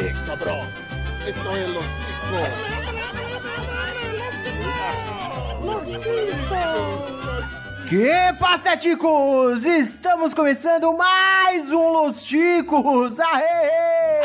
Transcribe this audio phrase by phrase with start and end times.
[0.00, 0.68] Eh, cabrón.
[1.26, 1.84] Esto es los
[7.88, 9.64] Que passa, ticos?
[9.64, 13.18] Estamos começando mais um Los Ticos!
[13.18, 14.22] Aê!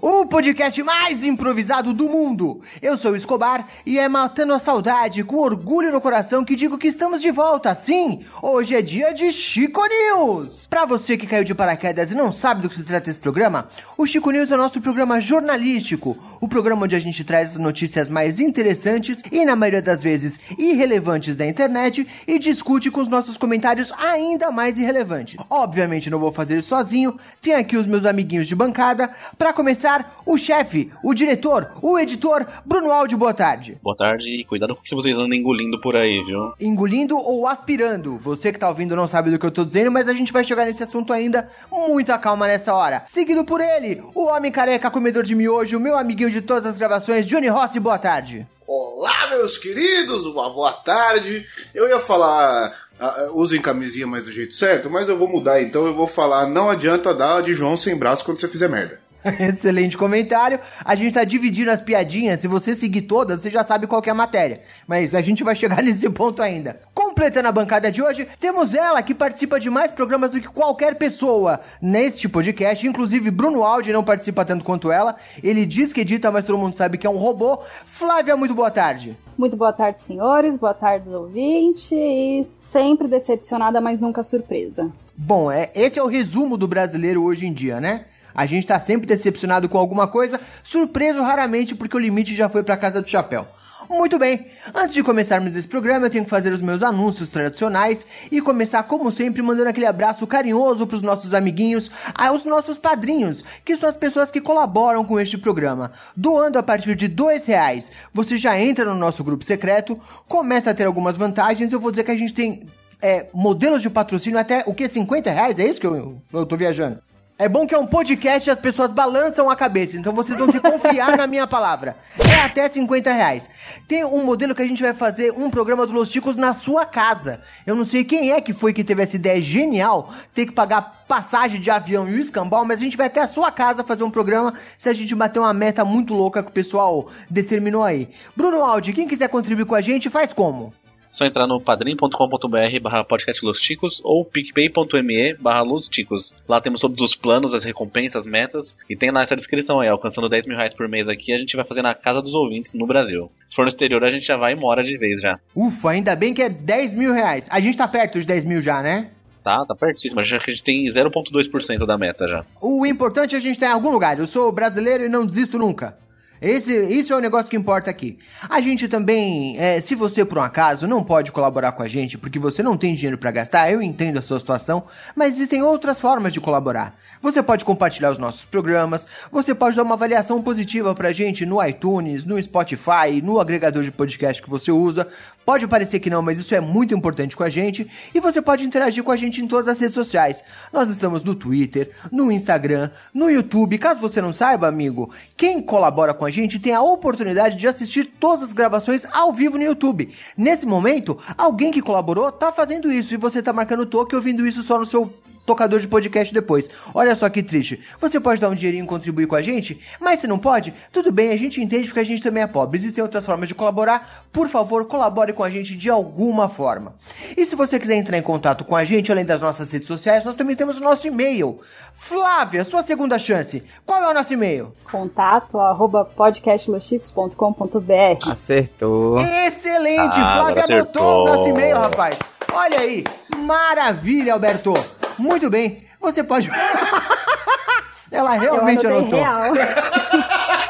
[0.00, 2.60] O podcast mais improvisado do mundo.
[2.80, 6.78] Eu sou o Escobar e é matando a saudade, com orgulho no coração, que digo
[6.78, 7.74] que estamos de volta.
[7.74, 10.68] Sim, hoje é dia de Chico News.
[10.70, 13.66] Pra você que caiu de paraquedas e não sabe do que se trata esse programa,
[13.98, 17.56] o Chico News é o nosso programa jornalístico, o programa onde a gente traz as
[17.56, 23.08] notícias mais interessantes e, na maioria das vezes, irrelevantes da internet e discute com os
[23.08, 25.36] nossos comentários ainda mais irrelevantes.
[25.50, 29.10] Obviamente não vou fazer isso sozinho, tenho aqui os meus amiguinhos de bancada.
[29.36, 33.78] Pra começar, o chefe, o diretor, o editor, Bruno Aldi, boa tarde.
[33.82, 36.52] Boa tarde e cuidado com o que vocês andam engolindo por aí, viu?
[36.60, 38.18] Engolindo ou aspirando?
[38.18, 40.44] Você que tá ouvindo não sabe do que eu tô dizendo, mas a gente vai
[40.44, 41.48] chegar nesse assunto ainda.
[41.70, 43.04] Muita calma nessa hora.
[43.10, 47.26] Seguido por ele, o homem careca comedor de miojo, meu amiguinho de todas as gravações,
[47.26, 48.46] Johnny Rossi, boa tarde.
[48.72, 51.44] Olá, meus queridos, uma boa tarde.
[51.74, 55.86] Eu ia falar, ah, usem camisinha mais do jeito certo, mas eu vou mudar então.
[55.86, 59.00] Eu vou falar, não adianta dar de João sem braço quando você fizer merda.
[59.38, 60.58] Excelente comentário.
[60.84, 62.40] A gente tá dividindo as piadinhas.
[62.40, 64.60] Se você seguir todas, você já sabe qual é a matéria.
[64.86, 66.80] Mas a gente vai chegar nesse ponto ainda.
[66.94, 70.96] Completando a bancada de hoje, temos ela que participa de mais programas do que qualquer
[70.96, 72.86] pessoa neste podcast.
[72.86, 75.16] Inclusive, Bruno Aldi não participa tanto quanto ela.
[75.42, 77.58] Ele diz que edita, mas todo mundo sabe que é um robô.
[77.84, 79.16] Flávia, muito boa tarde.
[79.36, 80.56] Muito boa tarde, senhores.
[80.56, 81.94] Boa tarde, ouvinte.
[81.94, 84.90] E sempre decepcionada, mas nunca surpresa.
[85.16, 88.06] Bom, é, esse é o resumo do brasileiro hoje em dia, né?
[88.34, 92.62] A gente tá sempre decepcionado com alguma coisa, surpreso raramente porque o limite já foi
[92.62, 93.46] pra casa do chapéu.
[93.90, 97.98] Muito bem, antes de começarmos esse programa, eu tenho que fazer os meus anúncios tradicionais
[98.30, 103.42] e começar, como sempre, mandando aquele abraço carinhoso para os nossos amiguinhos, aos nossos padrinhos,
[103.64, 105.90] que são as pessoas que colaboram com este programa.
[106.16, 109.98] Doando a partir de dois reais, você já entra no nosso grupo secreto,
[110.28, 111.72] começa a ter algumas vantagens.
[111.72, 112.68] Eu vou dizer que a gente tem
[113.02, 114.86] é, modelos de patrocínio até o que?
[114.86, 115.58] 50 reais?
[115.58, 117.02] É isso que eu, eu tô viajando?
[117.40, 120.52] É bom que é um podcast e as pessoas balançam a cabeça, então vocês vão
[120.52, 121.96] se confiar na minha palavra.
[122.18, 123.48] É até 50 reais.
[123.88, 126.84] Tem um modelo que a gente vai fazer um programa do Los Ticos na sua
[126.84, 127.40] casa.
[127.66, 131.06] Eu não sei quem é que foi que teve essa ideia genial, ter que pagar
[131.08, 134.04] passagem de avião e o escambau, mas a gente vai até a sua casa fazer
[134.04, 138.10] um programa se a gente bater uma meta muito louca que o pessoal determinou aí.
[138.36, 140.74] Bruno Aldi, quem quiser contribuir com a gente, faz como?
[141.10, 146.34] Só entrar no padrim.com.br barra podcast Los Ticos ou picpay.me barra Los Ticos.
[146.48, 149.88] Lá temos todos os planos, as recompensas, as metas e tem lá essa descrição aí,
[149.88, 152.74] alcançando 10 mil reais por mês aqui, a gente vai fazer na casa dos ouvintes
[152.74, 153.30] no Brasil.
[153.48, 155.38] Se for no exterior, a gente já vai e mora de vez já.
[155.54, 157.46] Ufa, ainda bem que é 10 mil reais.
[157.50, 159.10] A gente tá perto dos 10 mil já, né?
[159.42, 160.22] Tá, tá pertíssimo.
[160.22, 162.44] Já que a gente tem 0,2% da meta já.
[162.60, 164.18] O importante é a gente estar em algum lugar.
[164.18, 165.96] Eu sou brasileiro e não desisto nunca.
[166.40, 168.18] Esse, isso é o negócio que importa aqui.
[168.48, 172.16] A gente também, é, se você por um acaso não pode colaborar com a gente
[172.16, 174.84] porque você não tem dinheiro para gastar, eu entendo a sua situação,
[175.14, 176.96] mas existem outras formas de colaborar.
[177.20, 181.62] Você pode compartilhar os nossos programas, você pode dar uma avaliação positiva pra gente no
[181.62, 185.08] iTunes, no Spotify, no agregador de podcast que você usa.
[185.44, 187.90] Pode parecer que não, mas isso é muito importante com a gente.
[188.14, 190.42] E você pode interagir com a gente em todas as redes sociais.
[190.72, 193.78] Nós estamos no Twitter, no Instagram, no YouTube.
[193.78, 198.04] Caso você não saiba, amigo, quem colabora com a gente tem a oportunidade de assistir
[198.20, 200.14] todas as gravações ao vivo no YouTube.
[200.36, 204.62] Nesse momento, alguém que colaborou tá fazendo isso e você tá marcando toque ouvindo isso
[204.62, 205.12] só no seu
[205.46, 206.68] tocador de podcast depois.
[206.94, 207.80] Olha só que triste.
[208.00, 211.10] Você pode dar um dinheirinho e contribuir com a gente, mas se não pode, tudo
[211.10, 212.78] bem, a gente entende porque a gente também é pobre.
[212.78, 214.24] Existem outras formas de colaborar.
[214.32, 216.94] Por favor, colabore com a gente de alguma forma.
[217.36, 220.24] E se você quiser entrar em contato com a gente, além das nossas redes sociais,
[220.24, 221.60] nós também temos o nosso e-mail.
[221.92, 223.62] Flávia, sua segunda chance.
[223.84, 224.72] Qual é o nosso e-mail?
[224.90, 229.20] Contato arroba podcastlosticos.com.br Acertou.
[229.20, 230.00] Excelente!
[230.00, 231.26] Ah, Flávia agora anotou o acertou.
[231.26, 232.18] nosso e-mail, rapaz.
[232.52, 233.04] Olha aí,
[233.36, 234.99] maravilha, Alberto.
[235.20, 236.48] Muito bem, você pode.
[238.10, 239.10] Ela realmente anotou.
[239.20, 239.40] real.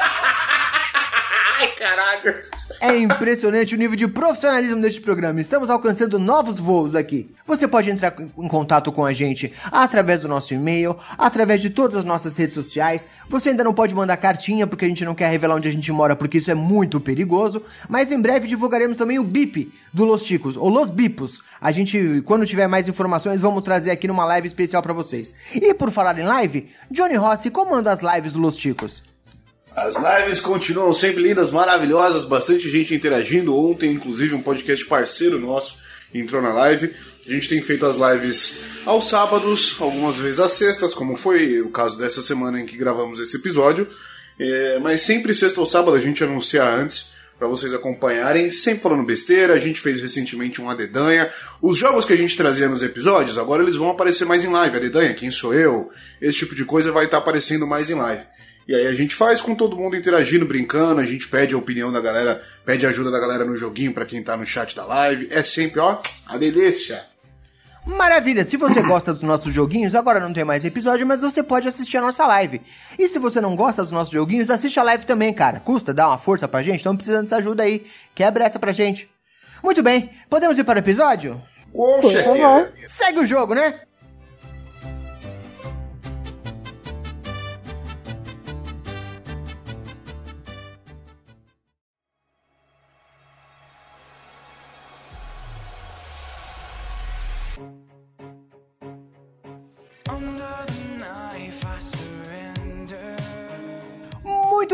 [1.81, 2.35] Caralho.
[2.79, 5.41] É impressionante o nível de profissionalismo deste programa.
[5.41, 7.33] Estamos alcançando novos voos aqui.
[7.47, 11.95] Você pode entrar em contato com a gente através do nosso e-mail, através de todas
[11.97, 13.09] as nossas redes sociais.
[13.27, 15.91] Você ainda não pode mandar cartinha porque a gente não quer revelar onde a gente
[15.91, 17.63] mora porque isso é muito perigoso.
[17.89, 21.39] Mas em breve divulgaremos também o BIP do Los Chicos, ou Los Bipos.
[21.59, 25.35] A gente, quando tiver mais informações, vamos trazer aqui numa live especial pra vocês.
[25.55, 29.10] E por falar em live, Johnny Rossi, como anda as lives do Los Chicos?
[29.75, 33.55] As lives continuam sempre lindas, maravilhosas, bastante gente interagindo.
[33.55, 35.79] Ontem, inclusive, um podcast parceiro nosso
[36.13, 36.93] entrou na live.
[37.25, 41.69] A gente tem feito as lives aos sábados, algumas vezes às sextas, como foi o
[41.69, 43.87] caso dessa semana em que gravamos esse episódio.
[44.37, 49.05] É, mas sempre sexta ou sábado a gente anuncia antes para vocês acompanharem, sempre falando
[49.05, 49.53] besteira.
[49.53, 51.31] A gente fez recentemente um Adedanha.
[51.61, 54.75] Os jogos que a gente trazia nos episódios, agora eles vão aparecer mais em live.
[54.75, 55.89] Adedanha, quem sou eu?
[56.19, 58.23] Esse tipo de coisa vai estar tá aparecendo mais em live.
[58.67, 61.91] E aí a gente faz com todo mundo interagindo, brincando, a gente pede a opinião
[61.91, 65.27] da galera, pede ajuda da galera no joguinho para quem tá no chat da live.
[65.31, 67.03] É sempre, ó, a delícia.
[67.85, 68.45] Maravilha!
[68.45, 71.97] Se você gosta dos nossos joguinhos, agora não tem mais episódio, mas você pode assistir
[71.97, 72.61] a nossa live.
[72.97, 75.59] E se você não gosta dos nossos joguinhos, assiste a live também, cara.
[75.59, 76.77] Custa dar uma força pra gente?
[76.77, 77.87] Estamos precisando dessa ajuda aí.
[78.13, 79.09] Quebra essa pra gente.
[79.63, 81.41] Muito bem, podemos ir para o episódio?
[81.73, 82.71] Com certeza.
[82.87, 83.81] Segue o jogo, né?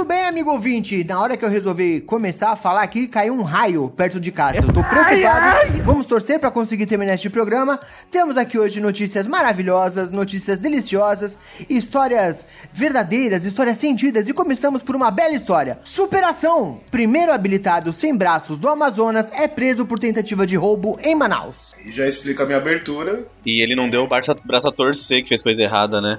[0.08, 1.04] Bem, amigo ouvinte.
[1.04, 4.60] Na hora que eu resolvi começar a falar aqui, caiu um raio perto de casa.
[4.60, 5.84] Eu tô preocupado.
[5.84, 7.78] Vamos torcer para conseguir terminar este programa.
[8.10, 11.38] Temos aqui hoje notícias maravilhosas, notícias deliciosas,
[11.70, 15.80] histórias verdadeiras, histórias sentidas e começamos por uma bela história.
[15.84, 16.80] Superação.
[16.90, 21.76] Primeiro habilitado sem braços do Amazonas é preso por tentativa de roubo em Manaus.
[21.86, 23.26] E já explica a minha abertura.
[23.46, 26.16] E ele não deu o braço, braço a torcer que fez coisa errada, né?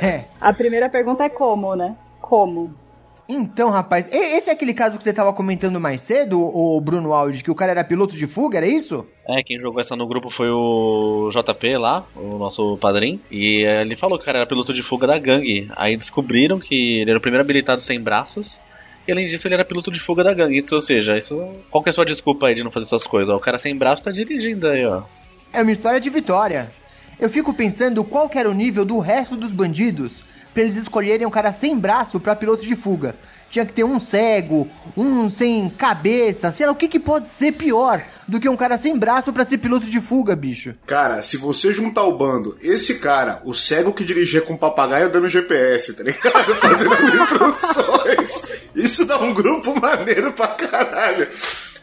[0.00, 0.24] é.
[0.40, 1.94] A primeira pergunta é como, né?
[2.32, 2.74] Como?
[3.28, 7.42] Então, rapaz, esse é aquele caso que você tava comentando mais cedo, o Bruno Aldi,
[7.42, 9.06] que o cara era piloto de fuga, era isso?
[9.28, 13.98] É, quem jogou essa no grupo foi o JP lá, o nosso padrinho, e ele
[13.98, 15.68] falou que o cara era piloto de fuga da gangue.
[15.76, 18.62] Aí descobriram que ele era o primeiro habilitado sem braços,
[19.06, 20.64] e além disso ele era piloto de fuga da gangue.
[20.72, 21.38] Ou seja, isso,
[21.70, 23.36] qual que é a sua desculpa aí de não fazer essas coisas?
[23.36, 25.02] O cara sem braço tá dirigindo aí, ó.
[25.52, 26.72] É uma história de vitória.
[27.20, 31.26] Eu fico pensando qual que era o nível do resto dos bandidos para eles escolherem
[31.26, 33.14] um cara sem braço para piloto de fuga.
[33.50, 34.66] Tinha que ter um cego,
[34.96, 38.78] um sem cabeça, sei lá, o que, que pode ser pior do que um cara
[38.78, 40.72] sem braço para ser piloto de fuga, bicho?
[40.86, 45.28] Cara, se você juntar o bando, esse cara, o cego que dirigia com papagaio dando
[45.28, 46.54] GPS, tá ligado?
[46.56, 51.28] Fazendo as instruções, isso dá um grupo maneiro pra caralho.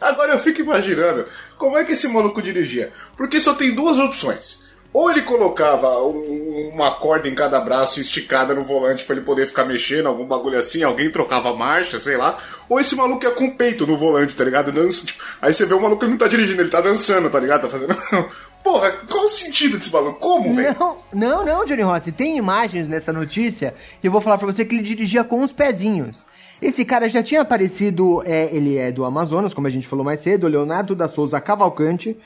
[0.01, 1.25] Agora eu fico imaginando,
[1.55, 2.91] como é que esse maluco dirigia?
[3.15, 8.53] Porque só tem duas opções ou ele colocava um, uma corda em cada braço esticada
[8.55, 12.37] no volante para ele poder ficar mexendo, algum bagulho assim, alguém trocava marcha, sei lá.
[12.67, 14.71] Ou esse maluco ia com peito no volante, tá ligado?
[14.71, 17.39] Dança, tipo, aí você vê o maluco ele não tá dirigindo, ele tá dançando, tá
[17.39, 17.61] ligado?
[17.61, 17.95] Tá fazendo.
[18.63, 20.15] Porra, qual o sentido desse bagulho?
[20.15, 20.75] Como, velho?
[20.77, 22.11] Não, não, não, Johnny Rossi.
[22.11, 25.51] Tem imagens nessa notícia e eu vou falar pra você que ele dirigia com os
[25.51, 26.25] pezinhos.
[26.61, 30.19] Esse cara já tinha aparecido, é, ele é do Amazonas, como a gente falou mais
[30.19, 32.17] cedo, Leonardo da Souza Cavalcante.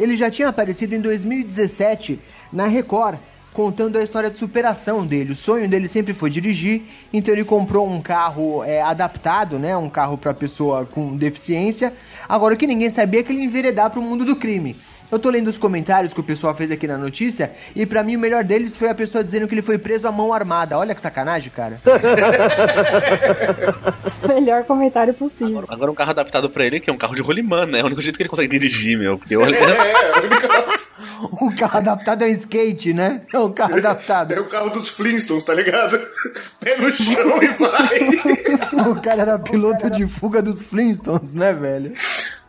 [0.00, 2.18] Ele já tinha aparecido em 2017
[2.50, 3.18] na Record,
[3.52, 5.32] contando a história de superação dele.
[5.32, 9.90] O sonho dele sempre foi dirigir, então ele comprou um carro é, adaptado, né, um
[9.90, 11.92] carro para pessoa com deficiência.
[12.26, 14.74] Agora o que ninguém sabia é que ele enveredar para o mundo do crime.
[15.10, 18.16] Eu tô lendo os comentários que o pessoal fez aqui na notícia e para mim
[18.16, 20.78] o melhor deles foi a pessoa dizendo que ele foi preso à mão armada.
[20.78, 21.80] Olha que sacanagem, cara.
[24.28, 25.58] melhor comentário possível.
[25.58, 27.80] Agora, agora, um carro adaptado para ele, que é um carro de rolimã, né?
[27.80, 29.18] É o único jeito que ele consegue dirigir, meu.
[29.18, 29.44] Porque eu...
[29.44, 30.48] é, é, é única...
[31.40, 33.20] Um carro adaptado é um skate, né?
[33.32, 34.32] É um carro adaptado.
[34.32, 36.00] É o carro dos Flintstones, tá ligado?
[36.58, 38.88] Pé no chão e vai.
[38.88, 41.92] o cara era piloto de fuga dos Flintstones, né, velho?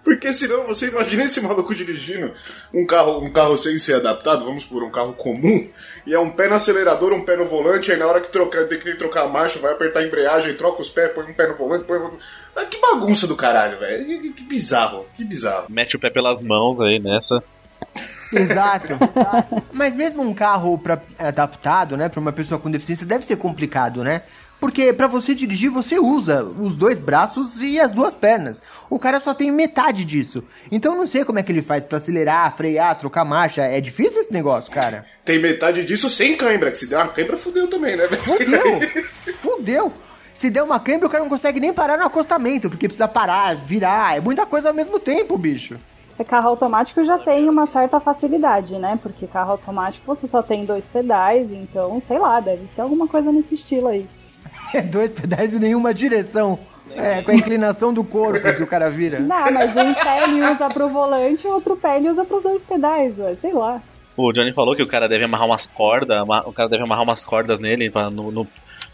[0.03, 2.31] Porque senão você imagina esse maluco dirigindo
[2.73, 5.69] um carro, um carro sem ser adaptado, vamos por um carro comum,
[6.05, 8.67] e é um pé no acelerador, um pé no volante, aí na hora que trocar,
[8.67, 11.47] tem que trocar a marcha, vai apertar a embreagem, troca os pés, põe um pé
[11.47, 11.99] no volante, põe.
[12.55, 14.05] Ah, que bagunça do caralho, velho.
[14.05, 15.67] Que, que, bizarro, que bizarro.
[15.69, 17.43] Mete o pé pelas mãos aí nessa.
[18.33, 18.93] Exato.
[19.71, 24.03] Mas mesmo um carro pra, adaptado, né, para uma pessoa com deficiência deve ser complicado,
[24.03, 24.23] né?
[24.61, 28.61] Porque para você dirigir, você usa os dois braços e as duas pernas.
[28.91, 30.43] O cara só tem metade disso.
[30.69, 33.61] Então eu não sei como é que ele faz para acelerar, frear, trocar marcha.
[33.61, 35.05] É difícil esse negócio, cara.
[35.23, 38.05] Tem metade disso sem cãibra, que se der uma cãibra, fudeu também, né?
[38.09, 38.81] Fudeu!
[39.39, 39.93] fudeu!
[40.33, 43.55] Se der uma cãibra, o cara não consegue nem parar no acostamento, porque precisa parar,
[43.55, 44.17] virar.
[44.17, 45.79] É muita coisa ao mesmo tempo, bicho.
[46.19, 48.99] É, carro automático já tem uma certa facilidade, né?
[49.01, 53.31] Porque carro automático você só tem dois pedais, então, sei lá, deve ser alguma coisa
[53.31, 54.05] nesse estilo aí.
[54.73, 56.59] É dois pedais e nenhuma direção.
[56.95, 59.19] É, com a inclinação do corpo que o cara vira.
[59.19, 62.63] Não, mas um pé ele usa pro volante e outro pé ele usa pros dois
[62.63, 63.81] pedais, ué, sei lá.
[64.15, 67.23] O Johnny falou que o cara deve amarrar umas cordas, o cara deve amarrar umas
[67.23, 68.47] cordas nele pra, no, no,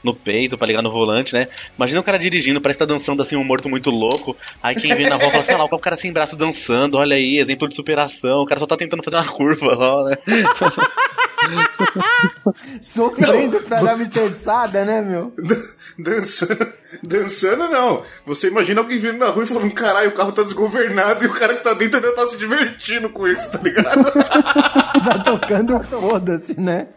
[0.03, 1.47] no peito pra ligar no volante, né?
[1.75, 4.37] Imagina o cara dirigindo, parece que tá dançando assim, um morto muito louco.
[4.61, 7.15] Aí quem vê na rua fala assim, ah lá, o cara sem braço dançando, olha
[7.15, 8.41] aí, exemplo de superação.
[8.41, 10.17] O cara só tá tentando fazer uma curva lá, né?
[12.81, 15.33] Sofrendo pra dar uma né, meu?
[15.97, 16.73] Dançando,
[17.03, 18.03] dançando não.
[18.25, 21.33] Você imagina alguém vindo na rua e falando, caralho, o carro tá desgovernado e o
[21.33, 24.11] cara que tá dentro ainda tá se divertindo com isso, tá ligado?
[24.97, 26.87] Tá tocando foda-se, né?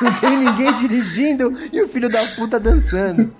[0.00, 3.30] Não tem ninguém dirigindo e o filho da puta dançando.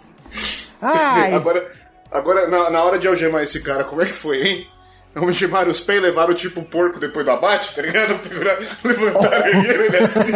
[0.80, 1.72] Ai, Agora,
[2.12, 4.68] agora na, na hora de algemar esse cara, como é que foi, hein?
[5.14, 8.18] Algemaram os pés e levaram tipo o porco depois do abate, tá ligado?
[8.84, 10.32] Levantaram ele, ele assim.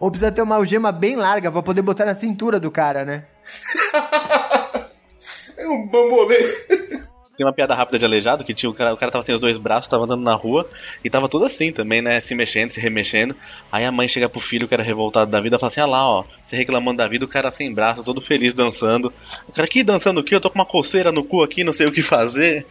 [0.00, 3.24] ou precisa ter uma algema bem larga pra poder botar na cintura do cara, né?
[5.56, 6.38] É um bambolê.
[7.42, 9.40] Tem uma piada rápida de aleijado que tinha o cara, o cara tava sem os
[9.40, 10.64] dois braços, tava andando na rua
[11.02, 12.20] e tava todo assim também, né?
[12.20, 13.34] Se mexendo, se remexendo.
[13.72, 15.86] Aí a mãe chega pro filho, que era revoltado da vida, e fala assim: Ah
[15.86, 19.12] lá, ó, você reclamando da vida, o cara sem braço, todo feliz dançando.
[19.48, 20.36] O cara, aqui dançando o quê?
[20.36, 22.64] Eu tô com uma coceira no cu aqui, não sei o que fazer.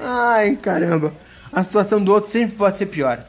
[0.00, 1.14] Ai, caramba.
[1.52, 3.24] A situação do outro sempre pode ser pior.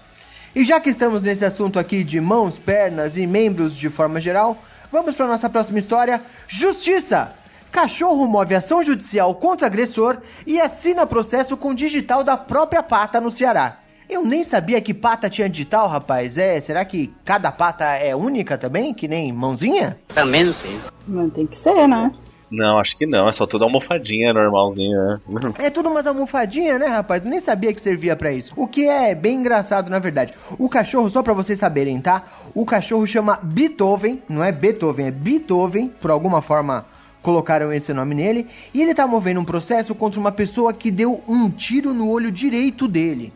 [0.56, 4.58] E já que estamos nesse assunto aqui de mãos, pernas e membros de forma geral,
[4.92, 7.38] vamos para nossa próxima história: Justiça!
[7.78, 10.18] Cachorro move ação judicial contra agressor
[10.48, 13.78] e assina processo com digital da própria pata no Ceará.
[14.10, 16.40] Eu nem sabia que pata tinha digital, rapaz.
[16.40, 19.96] É, será que cada pata é única também, que nem mãozinha?
[20.08, 20.76] Também não sei.
[21.08, 22.12] Mas tem que ser, né?
[22.50, 25.20] Não, acho que não, é só toda almofadinha normalzinha, né?
[25.60, 27.26] É tudo umas almofadinhas, né, rapaz?
[27.26, 28.54] Eu nem sabia que servia pra isso.
[28.58, 30.34] O que é bem engraçado, na verdade.
[30.58, 32.24] O cachorro, só pra vocês saberem, tá?
[32.56, 36.88] O cachorro chama Beethoven, não é Beethoven, é Beethoven, por alguma forma
[37.28, 41.22] colocaram esse nome nele, e ele tá movendo um processo contra uma pessoa que deu
[41.28, 43.34] um tiro no olho direito dele.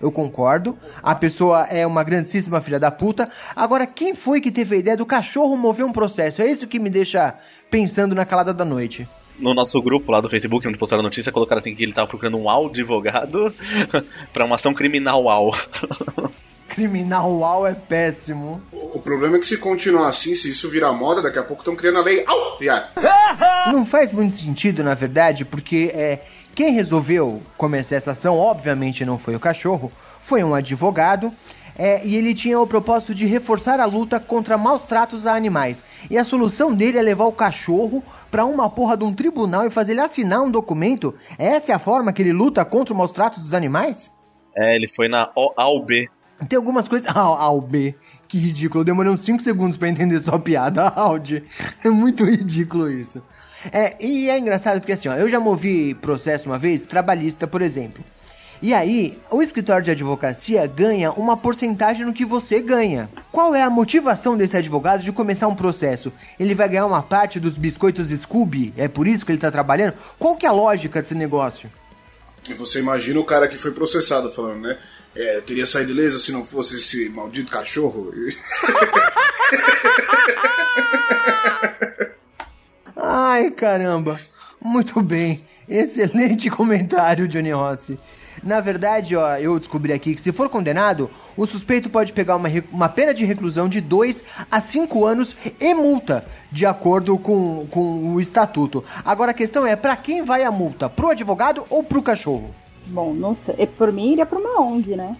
[0.00, 3.30] Eu concordo, a pessoa é uma grandíssima filha da puta.
[3.54, 6.42] Agora, quem foi que teve a ideia do cachorro mover um processo?
[6.42, 7.32] É isso que me deixa
[7.70, 9.06] pensando na calada da noite.
[9.38, 12.08] No nosso grupo lá do Facebook, onde postaram a notícia, colocaram assim que ele tava
[12.08, 13.54] procurando um advogado
[14.34, 15.54] pra uma ação criminal.
[16.68, 18.60] Criminal uau é péssimo.
[18.72, 21.74] O problema é que se continuar assim, se isso virar moda, daqui a pouco estão
[21.74, 22.24] criando a lei.
[22.26, 22.58] Au!
[23.72, 26.20] Não faz muito sentido, na verdade, porque é,
[26.54, 31.32] quem resolveu começar essa ação, obviamente não foi o cachorro, foi um advogado,
[31.78, 35.84] é, e ele tinha o propósito de reforçar a luta contra maus tratos a animais.
[36.10, 39.70] E a solução dele é levar o cachorro pra uma porra de um tribunal e
[39.70, 41.14] fazer ele assinar um documento.
[41.38, 44.10] Essa é a forma que ele luta contra os maus tratos dos animais?
[44.56, 46.08] É, ele foi na OAB.
[46.46, 47.08] Tem algumas coisas.
[47.14, 47.94] Ah, ao B.
[48.28, 48.82] Que ridículo.
[48.82, 51.42] Eu demorei uns 5 segundos pra entender sua piada, Audi.
[51.82, 53.22] É muito ridículo isso.
[53.72, 57.62] É, e é engraçado porque assim, ó, eu já movi processo uma vez, trabalhista, por
[57.62, 58.04] exemplo.
[58.60, 63.08] E aí, o escritório de advocacia ganha uma porcentagem no que você ganha.
[63.30, 66.12] Qual é a motivação desse advogado de começar um processo?
[66.38, 68.74] Ele vai ganhar uma parte dos biscoitos Scooby?
[68.76, 69.94] É por isso que ele tá trabalhando?
[70.18, 71.70] Qual que é a lógica desse negócio?
[72.50, 74.78] E você imagina o cara que foi processado falando, né?
[75.14, 78.12] É, teria saído ileso se não fosse esse maldito cachorro.
[82.96, 84.18] Ai, caramba.
[84.60, 85.44] Muito bem.
[85.68, 87.98] Excelente comentário, Johnny Rossi.
[88.42, 92.48] Na verdade, ó, eu descobri aqui que se for condenado, o suspeito pode pegar uma,
[92.72, 98.12] uma pena de reclusão de 2 a 5 anos e multa, de acordo com, com
[98.12, 98.84] o estatuto.
[99.04, 100.88] Agora a questão é, pra quem vai a multa?
[100.88, 102.54] Pro advogado ou pro cachorro?
[102.88, 103.54] Bom, não sei.
[103.58, 105.16] E Por mim, iria pra uma ONG, né?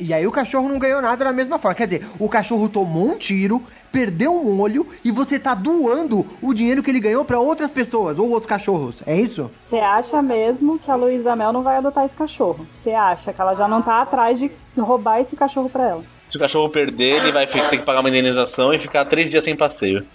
[0.00, 1.74] E aí o cachorro não ganhou nada da mesma forma.
[1.74, 3.62] Quer dizer, o cachorro tomou um tiro,
[3.92, 8.18] perdeu um olho e você tá doando o dinheiro que ele ganhou pra outras pessoas
[8.18, 9.02] ou outros cachorros.
[9.06, 9.50] É isso?
[9.62, 12.66] Você acha mesmo que a Luísa Mel não vai adotar esse cachorro?
[12.66, 16.04] Você acha que ela já não tá atrás de roubar esse cachorro pra ela?
[16.30, 19.44] Se o cachorro perder, ele vai ter que pagar uma indenização e ficar três dias
[19.44, 20.06] sem passeio.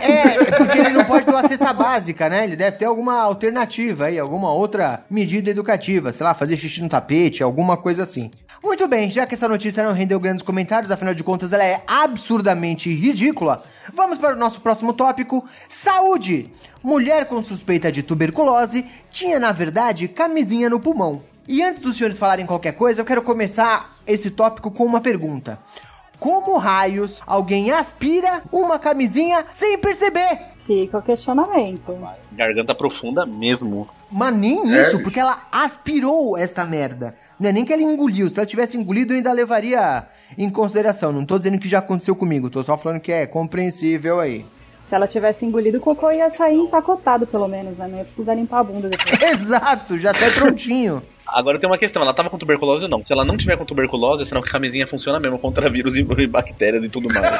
[0.00, 2.44] É, porque ele não pode doar cesta básica, né?
[2.44, 6.88] Ele deve ter alguma alternativa aí, alguma outra medida educativa, sei lá, fazer xixi no
[6.88, 8.30] tapete, alguma coisa assim.
[8.62, 11.82] Muito bem, já que essa notícia não rendeu grandes comentários, afinal de contas ela é
[11.86, 13.62] absurdamente ridícula,
[13.94, 16.50] vamos para o nosso próximo tópico: saúde!
[16.82, 21.22] Mulher com suspeita de tuberculose tinha, na verdade, camisinha no pulmão.
[21.46, 25.58] E antes dos senhores falarem qualquer coisa, eu quero começar esse tópico com uma pergunta.
[26.18, 30.40] Como raios alguém aspira uma camisinha sem perceber?
[30.56, 31.96] Fica o questionamento.
[32.32, 33.88] Garganta profunda mesmo.
[34.10, 37.14] Mas nem É, isso, porque ela aspirou essa merda.
[37.38, 38.28] Não é nem que ela engoliu.
[38.28, 40.06] Se ela tivesse engolido, eu ainda levaria
[40.36, 41.12] em consideração.
[41.12, 44.44] Não tô dizendo que já aconteceu comigo, tô só falando que é compreensível aí.
[44.88, 47.86] Se ela tivesse engolido o cocô, ia sair empacotado, pelo menos, né?
[47.86, 49.20] Não ia precisar limpar a bunda depois.
[49.20, 51.02] Exato, já tá prontinho.
[51.26, 53.04] Agora tem uma questão, ela tava com tuberculose ou não?
[53.04, 56.00] Se ela não tiver com tuberculose, senão que a camisinha funciona mesmo contra vírus e,
[56.00, 57.38] e bactérias e tudo mais.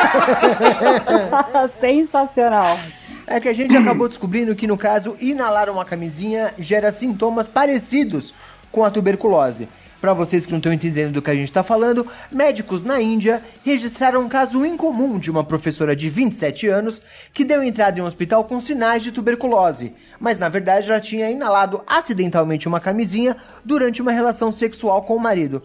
[1.78, 2.78] Sensacional.
[3.26, 8.32] É que a gente acabou descobrindo que, no caso, inalar uma camisinha gera sintomas parecidos
[8.72, 9.68] com a tuberculose.
[10.00, 13.42] Para vocês que não estão entendendo do que a gente está falando, médicos na Índia
[13.64, 17.02] registraram um caso incomum de uma professora de 27 anos
[17.32, 21.28] que deu entrada em um hospital com sinais de tuberculose, mas na verdade ela tinha
[21.28, 25.64] inalado acidentalmente uma camisinha durante uma relação sexual com o marido.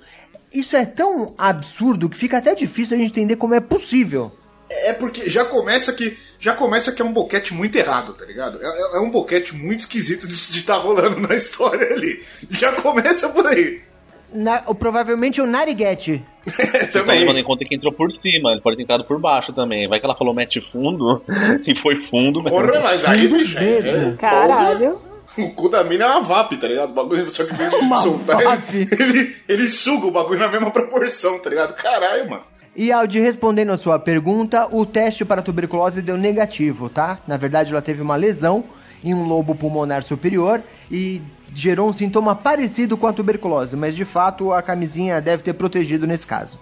[0.51, 4.31] Isso é tão absurdo que fica até difícil a gente entender como é possível.
[4.69, 8.59] É porque já começa que já começa que é um boquete muito errado, tá ligado?
[8.61, 12.23] É, é um boquete muito esquisito de estar tá rolando na história ali.
[12.49, 13.92] Já começa por aí.
[14.33, 16.23] Na, provavelmente o Nariguete.
[16.45, 19.53] Você tá levando em conta que entrou por cima, ele pode ter entrado por baixo
[19.53, 19.87] também.
[19.87, 21.21] Vai que ela falou mete fundo
[21.65, 22.43] e foi fundo.
[22.43, 23.57] Porra, mas aí, bicho.
[23.59, 24.99] É, Caralho.
[25.37, 26.91] O cu da mina é uma VAP, tá ligado?
[26.91, 28.39] O bagulho, só que vez de soltar,
[28.71, 31.73] ele, ele, ele suga o bagulho na mesma proporção, tá ligado?
[31.75, 32.43] Caralho, mano.
[32.75, 37.19] E Aldi, respondendo a sua pergunta, o teste para tuberculose deu negativo, tá?
[37.27, 38.63] Na verdade, ela teve uma lesão
[39.03, 41.21] em um lobo pulmonar superior e
[41.53, 46.07] gerou um sintoma parecido com a tuberculose, mas de fato a camisinha deve ter protegido
[46.07, 46.59] nesse caso.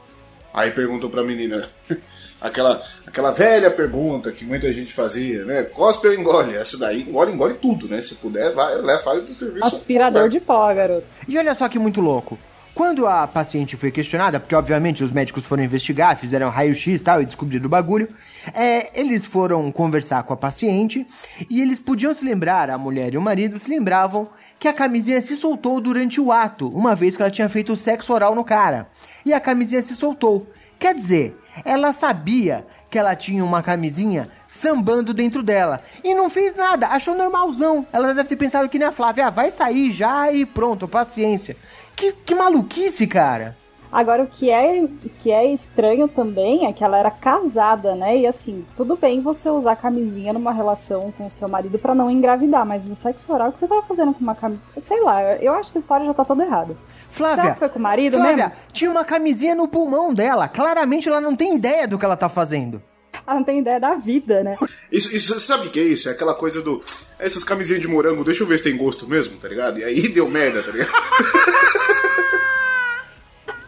[0.54, 1.70] Aí perguntou pra menina,
[2.42, 5.64] aquela, aquela velha pergunta que muita gente fazia, né?
[5.64, 6.56] Cospe ou engole?
[6.56, 8.02] Essa daí engole, engole tudo, né?
[8.02, 9.66] Se puder, vai, leva, faz o serviço.
[9.66, 11.06] Aspirador de pó, garoto.
[11.28, 12.38] E olha só que muito louco.
[12.74, 17.22] Quando a paciente foi questionada, porque obviamente os médicos foram investigar, fizeram raio-x e tal
[17.22, 18.10] e descobriram o bagulho,
[18.54, 21.06] é, eles foram conversar com a paciente
[21.50, 24.30] e eles podiam se lembrar, a mulher e o marido se lembravam
[24.60, 28.14] que a camisinha se soltou durante o ato, uma vez que ela tinha feito sexo
[28.14, 28.88] oral no cara.
[29.26, 30.48] E a camisinha se soltou.
[30.80, 35.82] Quer dizer, ela sabia que ela tinha uma camisinha sambando dentro dela.
[36.04, 37.86] E não fez nada, achou normalzão.
[37.94, 41.56] Ela deve ter pensado que nem a Flávia, ah, vai sair já e pronto, paciência.
[41.96, 43.56] Que, que maluquice, cara.
[43.92, 48.18] Agora, o que, é, o que é estranho também é que ela era casada, né?
[48.18, 52.10] E assim, tudo bem você usar camisinha numa relação com o seu marido para não
[52.10, 54.64] engravidar, mas no sexo oral, o que você tava fazendo com uma camisinha?
[54.82, 56.78] Sei lá, eu acho que a história já tá toda errada.
[57.10, 58.54] Flávia, Será que foi com o marido Flávia, mesmo?
[58.72, 60.48] tinha uma camisinha no pulmão dela.
[60.48, 62.82] Claramente ela não tem ideia do que ela tá fazendo.
[63.28, 64.56] Ela não tem ideia da vida, né?
[64.90, 66.10] Isso, isso, sabe o que é isso?
[66.10, 66.82] É aquela coisa do.
[67.20, 69.80] Essas camisinhas de morango, deixa eu ver se tem gosto mesmo, tá ligado?
[69.80, 70.92] E aí deu merda, tá ligado?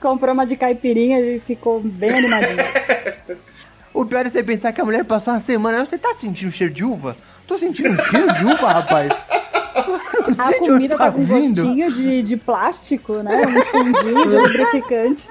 [0.04, 2.58] Comprou uma de caipirinha e ficou bem animadinho.
[3.94, 5.86] O pior é você pensar que a mulher passou uma semana.
[5.86, 7.16] Você tá sentindo cheiro de uva?
[7.46, 9.14] Tô sentindo um cheiro de uva, rapaz.
[10.36, 11.64] A comida tá com vindo.
[11.64, 13.46] gostinho de, de plástico, né?
[13.46, 15.30] Um fundinho de lubrificante.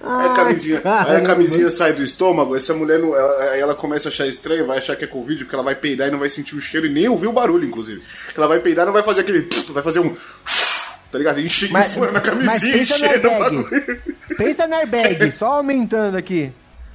[0.00, 3.74] Aí a camisinha, aí a camisinha sai do estômago, essa mulher não, ela, aí ela
[3.74, 6.18] começa a achar estranho, vai achar que é Covid, porque ela vai peidar e não
[6.18, 8.02] vai sentir o cheiro e nem ouvir o barulho, inclusive.
[8.36, 9.48] Ela vai peidar e não vai fazer aquele.
[9.70, 10.14] Vai fazer um.
[11.16, 11.40] Tá ligado?
[11.40, 13.66] Enche Mas, na camisinha, enchendo o bagulho.
[14.36, 16.52] Pensa no airbag, só aumentando aqui.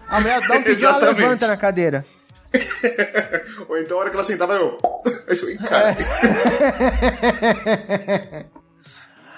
[0.08, 2.06] A mulher dá um pedido, ela levanta na cadeira.
[3.68, 4.78] Ou então a hora que ela sentava, eu.
[5.28, 5.98] Aí eu, cara,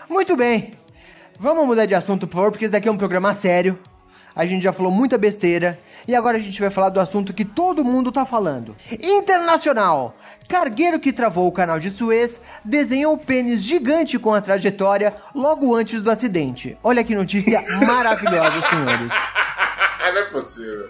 [0.09, 0.73] Muito bem.
[1.39, 3.79] Vamos mudar de assunto, por favor, porque esse daqui é um programa sério.
[4.35, 5.79] A gente já falou muita besteira.
[6.07, 8.75] E agora a gente vai falar do assunto que todo mundo tá falando.
[9.01, 10.15] Internacional.
[10.47, 15.73] Cargueiro que travou o canal de Suez desenhou o pênis gigante com a trajetória logo
[15.75, 16.77] antes do acidente.
[16.83, 19.11] Olha que notícia maravilhosa, senhores.
[19.99, 20.89] não é possível.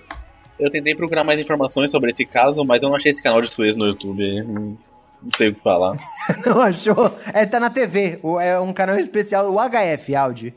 [0.59, 3.49] Eu tentei procurar mais informações sobre esse caso, mas eu não achei esse canal de
[3.49, 4.43] Suez no YouTube.
[4.43, 5.97] Não sei o que falar.
[6.45, 7.17] Não achou?
[7.33, 8.19] É, tá na TV.
[8.41, 10.53] É um canal especial, o HF Audi.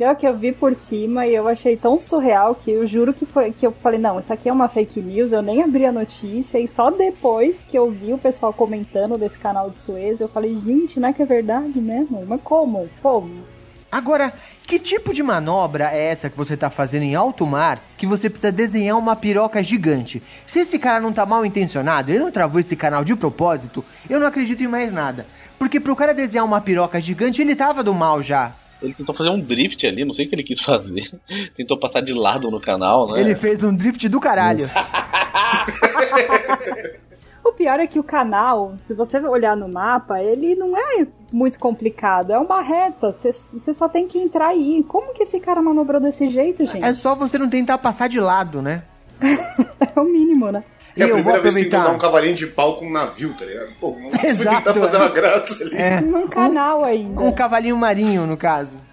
[0.00, 3.26] Pior que eu vi por cima e eu achei tão surreal que eu juro que
[3.26, 5.92] foi que eu falei, não, isso aqui é uma fake news, eu nem abri a
[5.92, 10.26] notícia e só depois que eu vi o pessoal comentando desse canal de Suez, eu
[10.26, 12.24] falei, gente, não é que é verdade mesmo?
[12.26, 12.88] Mas como?
[13.02, 13.44] Como?
[13.92, 14.32] Agora,
[14.66, 18.30] que tipo de manobra é essa que você tá fazendo em alto mar que você
[18.30, 20.22] precisa desenhar uma piroca gigante?
[20.46, 24.18] Se esse cara não tá mal intencionado, ele não travou esse canal de propósito, eu
[24.18, 25.26] não acredito em mais nada.
[25.58, 28.54] Porque pro cara desenhar uma piroca gigante, ele tava do mal já.
[28.82, 31.10] Ele tentou fazer um drift ali, não sei o que ele quis fazer.
[31.56, 33.20] Tentou passar de lado no canal, né?
[33.20, 34.68] Ele fez um drift do caralho.
[37.42, 41.58] O pior é que o canal, se você olhar no mapa, ele não é muito
[41.58, 44.84] complicado, é uma reta, você- você só tem que entrar aí.
[44.86, 46.84] Como que esse cara manobrou desse jeito, gente?
[46.84, 48.82] É só você não tentar passar de lado, né?
[49.20, 50.62] É o mínimo, né?
[50.96, 52.86] É a E eu vou primeira vez que tentou dar um cavalinho de pau com
[52.86, 53.72] um navio, tá ligado?
[53.80, 55.00] Pô, não fui Exato, tentar fazer é.
[55.00, 55.76] uma graça ali.
[55.76, 56.00] É.
[56.00, 57.22] Num canal ainda.
[57.22, 58.76] Um cavalinho marinho, no caso.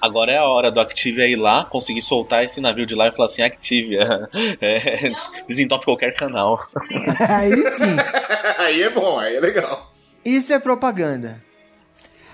[0.00, 3.12] Agora é a hora do Activia ir lá, conseguir soltar esse navio de lá e
[3.12, 4.28] falar assim, Activia,
[4.60, 5.10] é,
[5.48, 6.64] desentope qualquer canal.
[7.28, 7.96] Aí sim.
[8.58, 9.92] aí é bom, aí é legal.
[10.24, 11.42] Isso é propaganda.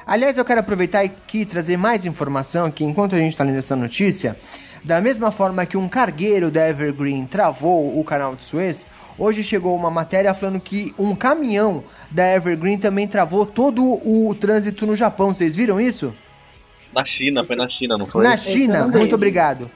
[0.07, 3.59] Aliás, eu quero aproveitar aqui e trazer mais informação que enquanto a gente está lendo
[3.59, 4.37] essa notícia,
[4.85, 8.85] da mesma forma que um cargueiro da Evergreen travou o canal de Suez,
[9.19, 14.87] hoje chegou uma matéria falando que um caminhão da Evergreen também travou todo o trânsito
[14.87, 15.33] no Japão.
[15.33, 16.15] Vocês viram isso?
[16.93, 18.23] Na China, foi na China, não foi?
[18.23, 19.71] Na China, muito obrigado.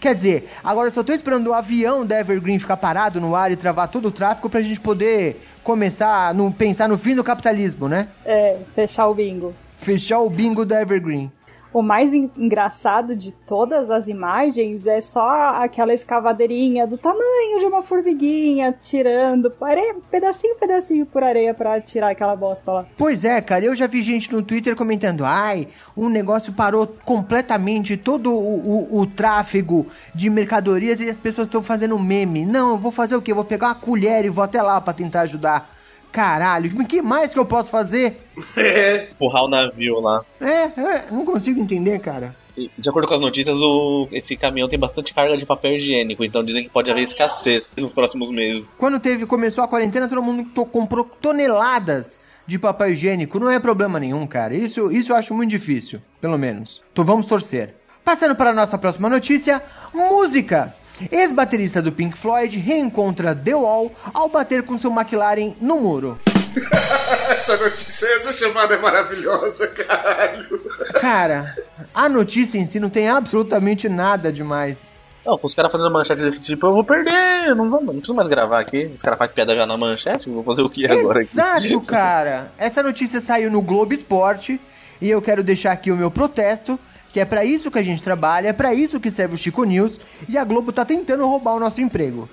[0.00, 3.52] Quer dizer, agora eu só tô esperando o avião da Evergreen ficar parado no ar
[3.52, 7.88] e travar todo o tráfego pra gente poder começar a pensar no fim do capitalismo,
[7.88, 8.08] né?
[8.24, 9.54] É, fechar o bingo.
[9.78, 11.30] Fechar o bingo da Evergreen.
[11.72, 17.64] O mais en- engraçado de todas as imagens é só aquela escavadeirinha do tamanho de
[17.66, 22.86] uma formiguinha tirando areia, pedacinho, pedacinho por areia pra tirar aquela bosta lá.
[22.96, 27.96] Pois é, cara, eu já vi gente no Twitter comentando, ai, um negócio parou completamente
[27.96, 32.44] todo o, o, o tráfego de mercadorias e as pessoas estão fazendo meme.
[32.44, 33.30] Não, eu vou fazer o quê?
[33.32, 35.70] Eu vou pegar uma colher e vou até lá pra tentar ajudar.
[36.12, 38.20] Caralho, o que mais que eu posso fazer?
[38.56, 40.22] É, Empurrar o navio lá.
[40.40, 42.36] É, é, não consigo entender, cara.
[42.54, 46.44] De acordo com as notícias, o, esse caminhão tem bastante carga de papel higiênico, então
[46.44, 48.70] dizem que pode haver escassez nos próximos meses.
[48.76, 53.38] Quando teve, começou a quarentena, todo mundo to- comprou toneladas de papel higiênico.
[53.40, 54.54] Não é problema nenhum, cara.
[54.54, 56.82] Isso, isso eu acho muito difícil, pelo menos.
[56.92, 57.74] Então vamos torcer.
[58.04, 59.62] Passando para a nossa próxima notícia,
[59.94, 60.74] música.
[61.10, 66.18] Ex-baterista do Pink Floyd reencontra The Wall ao bater com seu McLaren no muro.
[67.30, 70.60] essa notícia, essa chamada é maravilhosa, caralho.
[71.00, 71.56] Cara,
[71.94, 74.92] a notícia em si não tem absolutamente nada demais.
[75.24, 78.14] Não, com os caras fazendo manchete desse tipo, eu vou perder, não, vou, não preciso
[78.14, 78.90] mais gravar aqui.
[78.94, 81.30] Os caras fazem piada já na manchete, vou fazer o que agora aqui?
[81.32, 82.52] Exato, cara.
[82.58, 84.60] Essa notícia saiu no Globo Esporte
[85.00, 86.78] e eu quero deixar aqui o meu protesto,
[87.12, 89.64] que é pra isso que a gente trabalha, é pra isso que serve o Chico
[89.64, 92.28] News e a Globo tá tentando roubar o nosso emprego.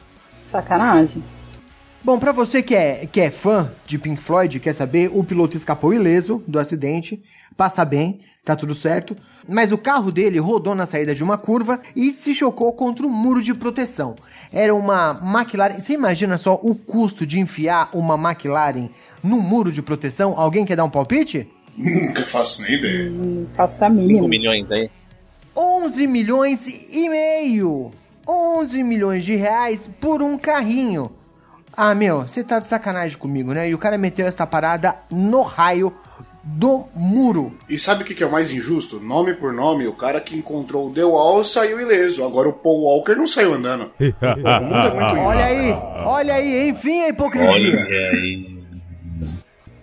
[0.46, 1.22] Sacanagem.
[2.02, 5.58] Bom, pra você que é, que é fã de Pink Floyd, quer saber, o piloto
[5.58, 7.22] escapou ileso do acidente,
[7.58, 11.82] passa bem, tá tudo certo, mas o carro dele rodou na saída de uma curva
[11.94, 14.16] e se chocou contra um muro de proteção.
[14.52, 15.78] Era uma McLaren.
[15.78, 18.90] Você imagina só o custo de enfiar uma McLaren
[19.22, 20.34] num muro de proteção?
[20.38, 21.48] Alguém quer dar um palpite?
[21.78, 23.10] Nunca faço nem ideia.
[23.10, 24.28] Não faço a 5 mínima.
[24.28, 24.90] milhões aí.
[25.56, 27.92] 11 milhões e meio!
[28.28, 31.12] 11 milhões de reais por um carrinho.
[31.76, 33.70] Ah, meu, você tá de sacanagem comigo, né?
[33.70, 35.94] E o cara meteu essa parada no raio
[36.44, 37.54] do muro.
[37.70, 39.00] E sabe o que que é o mais injusto?
[39.00, 42.24] Nome por nome, o cara que encontrou o The Wall saiu ileso.
[42.24, 43.92] Agora o Paul Walker não saiu andando.
[44.00, 45.28] o mundo é muito injusto.
[45.28, 45.72] Olha aí,
[46.06, 48.10] olha aí, enfim a hipocrisia.
[48.12, 48.59] aí.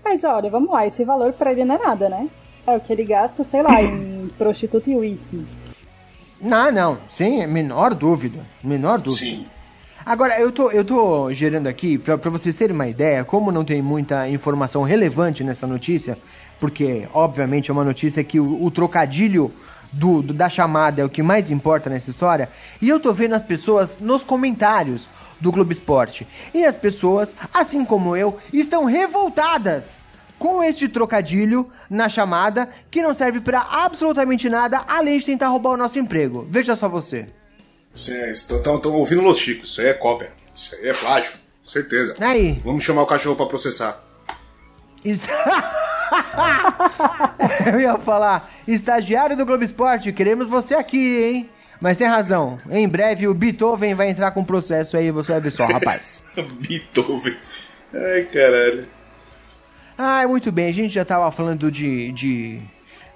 [0.08, 2.28] Mas olha, vamos lá, esse valor pra ele não é nada, né?
[2.64, 5.44] É o que ele gasta, sei lá, em prostituta e uísque.
[6.40, 9.26] Não, não, sem menor dúvida, menor dúvida.
[9.26, 9.46] Sim.
[10.04, 13.64] Agora, eu tô, eu tô gerando aqui, pra, pra vocês terem uma ideia, como não
[13.64, 16.16] tem muita informação relevante nessa notícia,
[16.60, 19.50] porque, obviamente, é uma notícia que o, o trocadilho
[19.90, 22.48] do, do- da chamada é o que mais importa nessa história,
[22.80, 25.08] e eu tô vendo as pessoas nos comentários
[25.40, 26.26] do Globo Esporte.
[26.54, 29.84] E as pessoas, assim como eu, estão revoltadas
[30.38, 35.70] com este trocadilho na chamada, que não serve pra absolutamente nada, além de tentar roubar
[35.70, 36.46] o nosso emprego.
[36.50, 37.26] Veja só você.
[37.94, 39.70] Estão ouvindo Los Chicos.
[39.70, 40.30] Isso aí é cópia.
[40.54, 41.32] Isso aí é plágio.
[41.64, 42.14] Certeza.
[42.20, 44.00] Aí, Vamos chamar o cachorro pra processar.
[45.04, 45.26] Isso-
[47.66, 51.50] Eu ia falar, estagiário do Globo Esporte, queremos você aqui, hein?
[51.86, 55.52] Mas tem razão, em breve o Beethoven vai entrar com processo aí, você vai ver
[55.52, 56.20] só, rapaz.
[56.66, 57.36] Beethoven.
[57.94, 58.88] Ai, caralho.
[59.96, 62.60] Ah, muito bem, a gente já tava falando de, de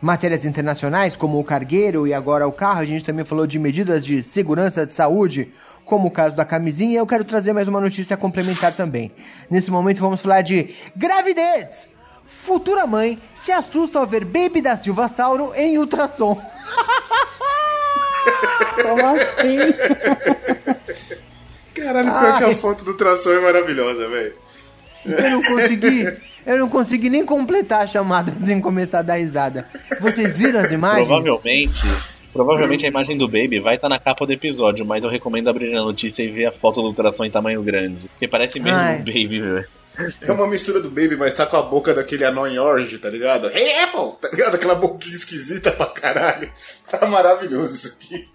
[0.00, 4.04] matérias internacionais, como o cargueiro e agora o carro, a gente também falou de medidas
[4.04, 5.52] de segurança de saúde,
[5.84, 9.10] como o caso da camisinha, eu quero trazer mais uma notícia complementar também.
[9.50, 11.90] Nesse momento vamos falar de gravidez!
[12.24, 16.40] Futura mãe se assusta ao ver Baby da Silva Sauro em ultrassom.
[18.82, 19.58] Como assim?
[21.74, 24.34] Caralho, pior que a foto do tração é maravilhosa, velho.
[25.04, 29.66] Eu não consegui, eu não consegui nem completar a chamada sem começar a dar risada.
[30.00, 31.06] Vocês viram as imagens?
[31.06, 31.86] Provavelmente,
[32.32, 35.74] provavelmente a imagem do Baby vai estar na capa do episódio, mas eu recomendo abrir
[35.74, 38.08] a notícia e ver a foto do ultrassom em tamanho grande.
[38.10, 38.96] Porque parece mesmo Ai.
[38.96, 39.79] um Baby, velho.
[40.22, 43.48] É uma mistura do Baby, mas tá com a boca daquele Annoying Orange, tá ligado?
[43.50, 44.12] Hey Apple!
[44.20, 44.54] Tá ligado?
[44.54, 46.50] Aquela boquinha esquisita pra caralho.
[46.90, 48.28] Tá maravilhoso isso aqui.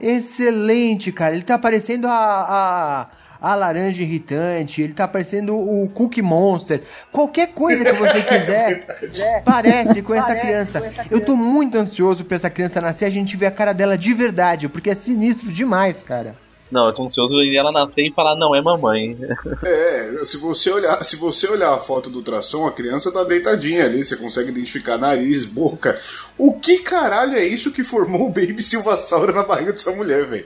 [0.00, 1.32] Excelente, cara.
[1.34, 6.82] Ele tá parecendo a, a, a laranja irritante, ele tá parecendo o Cookie Monster.
[7.10, 8.86] Qualquer coisa que você quiser,
[9.20, 10.80] é parece com essa Parece criança.
[10.80, 13.72] com essa Eu tô muito ansioso pra essa criança nascer, a gente ver a cara
[13.72, 16.34] dela de verdade, porque é sinistro demais, cara.
[16.70, 19.16] Não, eu tô ansioso em ela nascer e falar, não, é mamãe.
[19.64, 23.84] É, se você olhar, se você olhar a foto do ultrassom, a criança tá deitadinha
[23.84, 25.98] ali, você consegue identificar nariz, boca.
[26.36, 30.44] O que caralho é isso que formou o Baby Silvassauro na barriga dessa mulher, velho?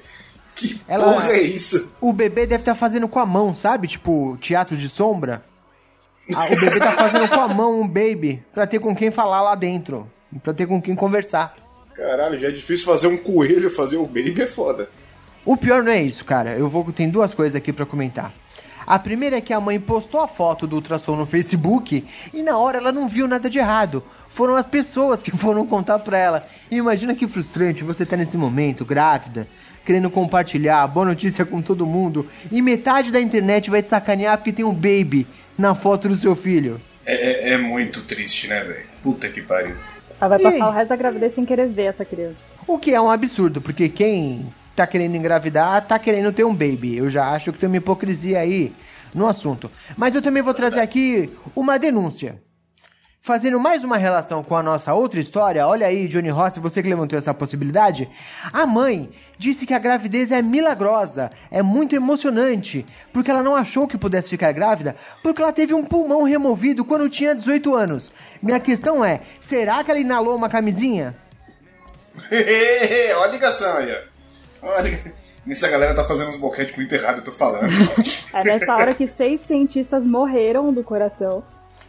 [0.55, 1.91] Que Ela- porra é isso?
[2.01, 3.89] O bebê deve estar fazendo com a mão, sabe?
[3.89, 5.43] Tipo, teatro de sombra.
[6.35, 9.43] Ah, o bebê tá fazendo com a mão um baby pra ter com quem falar
[9.43, 10.09] lá dentro.
[10.43, 11.57] Pra ter com quem conversar.
[11.97, 14.89] Caralho, já é difícil fazer um coelho, fazer o Baby é foda.
[15.45, 16.51] O pior não é isso, cara.
[16.53, 18.33] Eu vou tem duas coisas aqui pra comentar.
[18.87, 22.59] A primeira é que a mãe postou a foto do ultrassom no Facebook e na
[22.59, 24.03] hora ela não viu nada de errado.
[24.29, 26.47] Foram as pessoas que foram contar pra ela.
[26.71, 29.47] E imagina que frustrante você tá nesse momento, grávida,
[29.85, 34.37] querendo compartilhar a boa notícia com todo mundo, e metade da internet vai te sacanear
[34.39, 35.27] porque tem um baby
[35.59, 36.81] na foto do seu filho.
[37.05, 38.85] É, é- é muito triste, né, velho?
[39.03, 39.75] Puta que pariu.
[40.21, 42.37] Ela vai E passar o resto da gravidez sem querer ver essa criança.
[42.67, 46.97] O que é um absurdo, porque quem tá querendo engravidar tá querendo ter um baby.
[46.97, 48.73] Eu já acho que tem uma hipocrisia aí
[49.15, 49.71] no assunto.
[49.97, 52.41] Mas eu também vou trazer aqui uma denúncia.
[53.25, 56.89] Fazendo mais uma relação com a nossa outra história, olha aí, Johnny Rossi, você que
[56.89, 58.11] levantou essa possibilidade.
[58.53, 63.87] A mãe disse que a gravidez é milagrosa, é muito emocionante, porque ela não achou
[63.87, 68.11] que pudesse ficar grávida, porque ela teve um pulmão removido quando tinha 18 anos.
[68.43, 71.15] Minha questão é: será que ela inalou uma camisinha?
[72.27, 74.12] Olha a ligação aí, ó.
[74.63, 75.01] Olha.
[75.49, 77.67] Essa galera tá fazendo uns boquetes muito errado, eu tô falando.
[78.33, 81.43] É nessa hora que seis cientistas morreram do coração.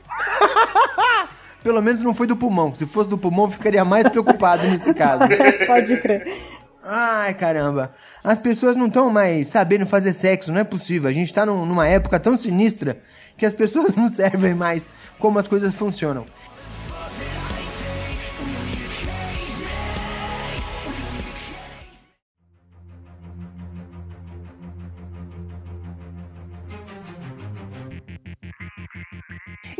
[1.63, 2.73] Pelo menos não foi do pulmão.
[2.75, 5.23] Se fosse do pulmão, eu ficaria mais preocupado nesse caso.
[5.67, 6.27] Pode crer.
[6.83, 7.93] Ai, caramba.
[8.23, 11.09] As pessoas não estão mais sabendo fazer sexo, não é possível.
[11.09, 12.97] A gente tá num- numa época tão sinistra
[13.37, 14.83] que as pessoas não servem mais
[15.19, 16.25] como as coisas funcionam.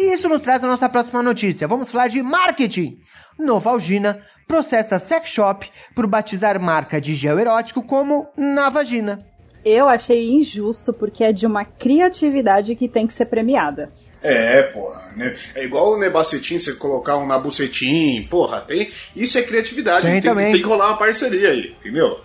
[0.03, 1.67] E isso nos traz a nossa próxima notícia.
[1.67, 2.97] Vamos falar de marketing.
[3.39, 9.19] Novalgina processa sex shop por batizar marca de gel erótico como Navagina.
[9.65, 13.91] Eu achei injusto porque é de uma criatividade que tem que ser premiada.
[14.21, 15.13] É, porra.
[15.15, 15.35] né?
[15.55, 18.89] É igual o Nebacetim, você colocar um Nabucetim, porra, tem.
[19.15, 20.01] Isso é criatividade.
[20.03, 20.51] Tem Tem, também.
[20.51, 22.19] tem que rolar uma parceria aí, entendeu?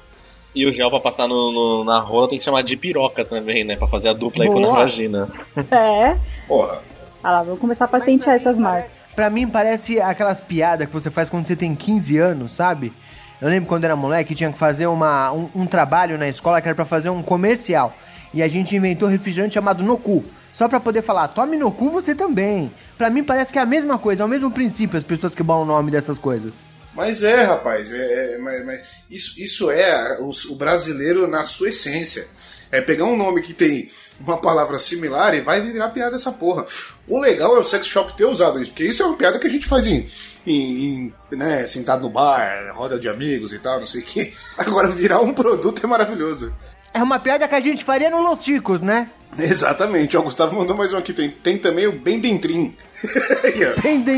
[0.54, 3.62] E o gel pra passar no, no- na rola tem que chamar de piroca também,
[3.62, 3.76] né?
[3.76, 4.72] Pra fazer a dupla aí com Boa.
[4.74, 5.28] a vagina.
[5.70, 6.16] É.
[6.48, 6.82] Porra.
[7.28, 8.90] Ah lá, vamos começar a patentear essas marcas.
[9.14, 12.90] Pra mim parece aquelas piadas que você faz quando você tem 15 anos, sabe?
[13.38, 16.68] Eu lembro quando era moleque, tinha que fazer uma, um, um trabalho na escola que
[16.68, 17.94] era pra fazer um comercial.
[18.32, 20.24] E a gente inventou refrigerante chamado Nocu.
[20.54, 22.70] Só pra poder falar, tome no cu você também.
[22.96, 25.42] Pra mim parece que é a mesma coisa, é o mesmo princípio as pessoas que
[25.42, 26.54] dão o nome dessas coisas.
[26.94, 31.68] Mas é, rapaz, é, é- mas, mas isso, isso é o, o brasileiro na sua
[31.68, 32.26] essência.
[32.72, 36.64] É pegar um nome que tem uma palavra similar e vai virar piada essa porra.
[37.08, 39.46] O legal é o sex shop ter usado isso, porque isso é uma piada que
[39.46, 40.08] a gente faz em,
[40.46, 44.32] em, em, né, sentado no bar, roda de amigos e tal, não sei o que.
[44.58, 46.54] Agora virar um produto é maravilhoso.
[46.92, 49.10] É uma piada que a gente faria no Los Ticos, né?
[49.38, 51.12] Exatamente, ó, o Gustavo mandou mais um aqui.
[51.12, 52.74] Tem, tem também o Bem Dentrim.
[53.76, 53.80] Ó.
[53.80, 54.10] Bem Tá?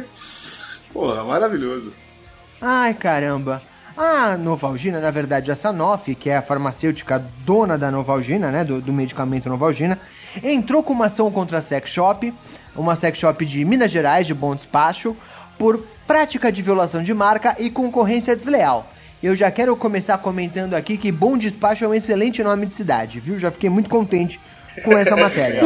[0.92, 1.92] Porra, maravilhoso.
[2.60, 3.62] Ai, caramba.
[3.96, 8.80] A Novalgina, na verdade, a Sanofi, que é a farmacêutica dona da Novalgina, né, do,
[8.80, 9.98] do medicamento Novalgina,
[10.42, 12.32] entrou com uma ação contra a Sex Shop,
[12.74, 15.16] uma Sex Shop de Minas Gerais, de Bom Despacho,
[15.58, 18.88] por prática de violação de marca e concorrência desleal.
[19.22, 23.20] Eu já quero começar comentando aqui que Bom Despacho é um excelente nome de cidade,
[23.20, 23.38] viu?
[23.38, 24.40] Já fiquei muito contente
[24.82, 25.62] com essa matéria.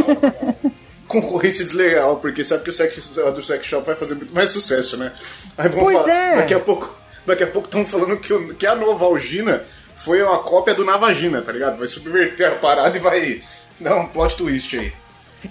[1.06, 4.50] Concorrência desleal, porque sabe que o sex, a do sex shop vai fazer muito mais
[4.50, 5.12] sucesso, né?
[5.56, 6.10] Aí vamos Pois falar.
[6.12, 6.36] é.
[6.36, 8.76] Daqui a pouco daqui a pouco estão falando que, o- que a
[9.96, 11.78] foi uma cópia do Navagina, tá ligado?
[11.78, 13.40] Vai subverter a parada e vai
[13.80, 14.92] dar um plot twist aí.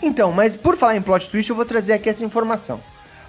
[0.01, 2.79] Então, mas por falar em plot twist, eu vou trazer aqui essa informação.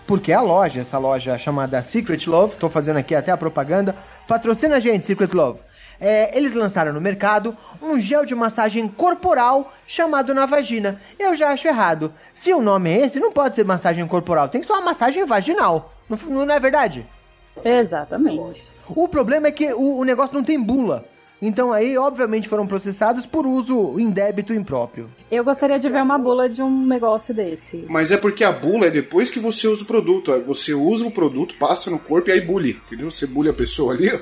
[0.07, 3.95] Porque a loja, essa loja chamada Secret Love, tô fazendo aqui até a propaganda,
[4.29, 5.61] patrocina a gente, Secret Love.
[5.99, 11.01] É, eles lançaram no mercado um gel de massagem corporal chamado Navagina.
[11.19, 12.13] Eu já acho errado.
[12.35, 15.25] Se o nome é esse, não pode ser massagem corporal, tem que ser uma massagem
[15.25, 15.95] vaginal.
[16.09, 17.07] Não, não é verdade?
[17.63, 18.63] Exatamente.
[18.89, 21.05] O problema é que o, o negócio não tem bula.
[21.41, 25.11] Então aí, obviamente, foram processados por uso indébito impróprio.
[25.31, 27.85] Eu gostaria de ver uma bula de um negócio desse.
[27.89, 30.33] Mas é porque a bula é depois que você usa o produto.
[30.47, 32.81] Você usa o produto, passa no corpo e aí bule.
[32.87, 33.11] Entendeu?
[33.11, 34.19] Você bule a pessoa ali, ó.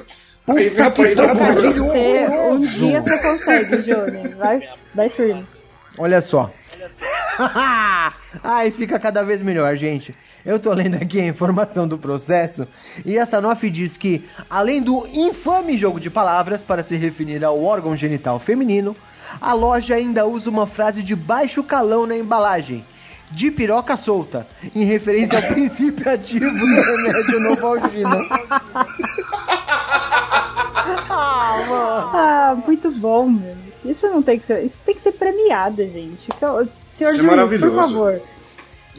[0.52, 1.70] Aí vem a paixão amorosa.
[1.70, 4.34] Você, um dia você consegue, Júnior.
[4.36, 5.46] Vai, vai firme.
[5.98, 6.52] Olha só.
[8.42, 10.14] Ai, fica cada vez melhor, gente.
[10.44, 12.66] Eu tô lendo aqui a informação do processo
[13.04, 17.62] e a Sanofi diz que, além do infame jogo de palavras para se referir ao
[17.62, 18.96] órgão genital feminino,
[19.40, 22.84] a loja ainda usa uma frase de baixo calão na embalagem,
[23.30, 28.18] de piroca solta, em referência ao princípio ativo do remédio Novalgina.
[31.08, 32.10] ah, mano.
[32.14, 33.54] Ah, muito bom, meu.
[33.84, 34.64] Isso não tem que ser.
[34.64, 36.28] Isso tem que ser premiado, gente.
[36.36, 38.20] Então, Senhor Isso é juiz, por favor.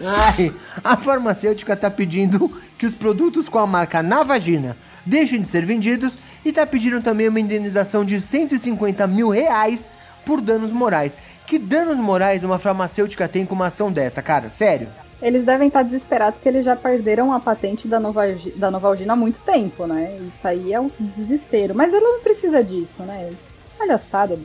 [0.01, 0.51] Ai,
[0.83, 4.75] a farmacêutica tá pedindo que os produtos com a marca Navagina
[5.05, 9.79] deixem de ser vendidos e tá pedindo também uma indenização de 150 mil reais
[10.25, 11.13] por danos morais.
[11.45, 14.49] Que danos morais uma farmacêutica tem com uma ação dessa, cara?
[14.49, 14.87] Sério?
[15.21, 19.15] Eles devem estar desesperados porque eles já perderam a patente da, Novalgi- da Novalgina há
[19.15, 20.17] muito tempo, né?
[20.27, 21.73] Isso aí é um desespero.
[21.75, 23.29] Mas ela não precisa disso, né?
[23.77, 24.37] Palhaçada.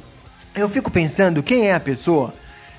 [0.54, 2.32] Eu fico pensando quem é a pessoa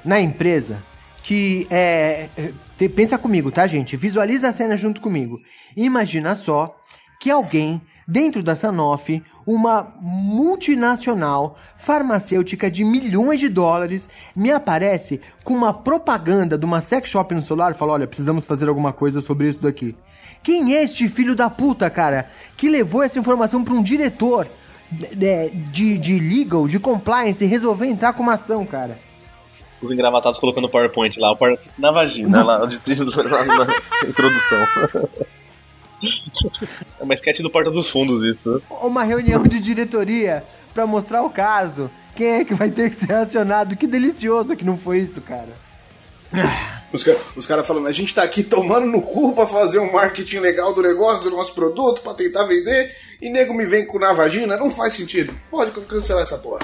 [0.06, 0.82] na empresa
[1.24, 2.30] que é.
[2.38, 3.96] é, te- Pensa comigo, tá, gente?
[3.98, 5.40] Visualiza a cena junto comigo.
[5.76, 6.76] Imagina só
[7.20, 15.54] que alguém dentro da Sanofi, uma multinacional farmacêutica de milhões de dólares, me aparece com
[15.54, 19.22] uma propaganda de uma sex shop no celular e fala: olha, precisamos fazer alguma coisa
[19.22, 19.96] sobre isso daqui.
[20.42, 24.48] Quem é este filho da puta, cara, que levou essa informação para um diretor
[24.90, 28.98] de, de, de legal, de compliance, resolver entrar com uma ação, cara?
[29.82, 31.58] Os engravatados colocando o PowerPoint lá, o Power...
[31.78, 34.60] na vagina, lá, onde tem- lá na introdução.
[37.00, 38.62] É uma sketch do Porta dos Fundos, isso.
[38.82, 41.90] Uma reunião de diretoria pra mostrar o caso.
[42.16, 43.76] Quem é que vai ter que ser acionado?
[43.76, 45.50] Que delicioso que não foi isso, cara.
[46.94, 49.92] Os, ca- os caras falando, a gente tá aqui tomando no cu pra fazer um
[49.92, 53.98] marketing legal do negócio, do nosso produto, pra tentar vender, e nego me vem com
[54.00, 55.34] na vagina, não faz sentido.
[55.50, 56.60] Pode cancelar essa porra.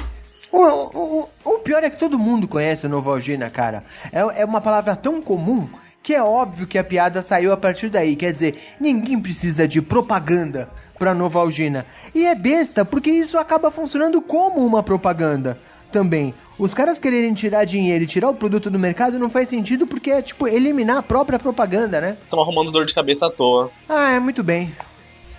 [0.55, 3.83] O, o, o- pior é que todo mundo conhece a Novalgina, cara.
[4.11, 5.67] É, é uma palavra tão comum
[6.01, 8.15] que é óbvio que a piada saiu a partir daí.
[8.15, 11.85] Quer dizer, ninguém precisa de propaganda pra Novalgina.
[12.13, 15.57] E é besta, porque isso acaba funcionando como uma propaganda
[15.91, 16.33] também.
[16.59, 20.09] Os caras quererem tirar dinheiro e tirar o produto do mercado não faz sentido porque
[20.11, 22.15] é tipo eliminar a própria propaganda, né?
[22.23, 23.69] Estão arrumando dor de cabeça à toa.
[23.89, 24.71] Ah, é muito bem.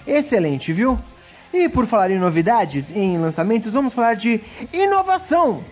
[0.07, 0.99] Excelente, viu?
[1.57, 4.43] E por falar em novidades, em lançamentos, vamos falar de
[4.75, 5.65] inovação.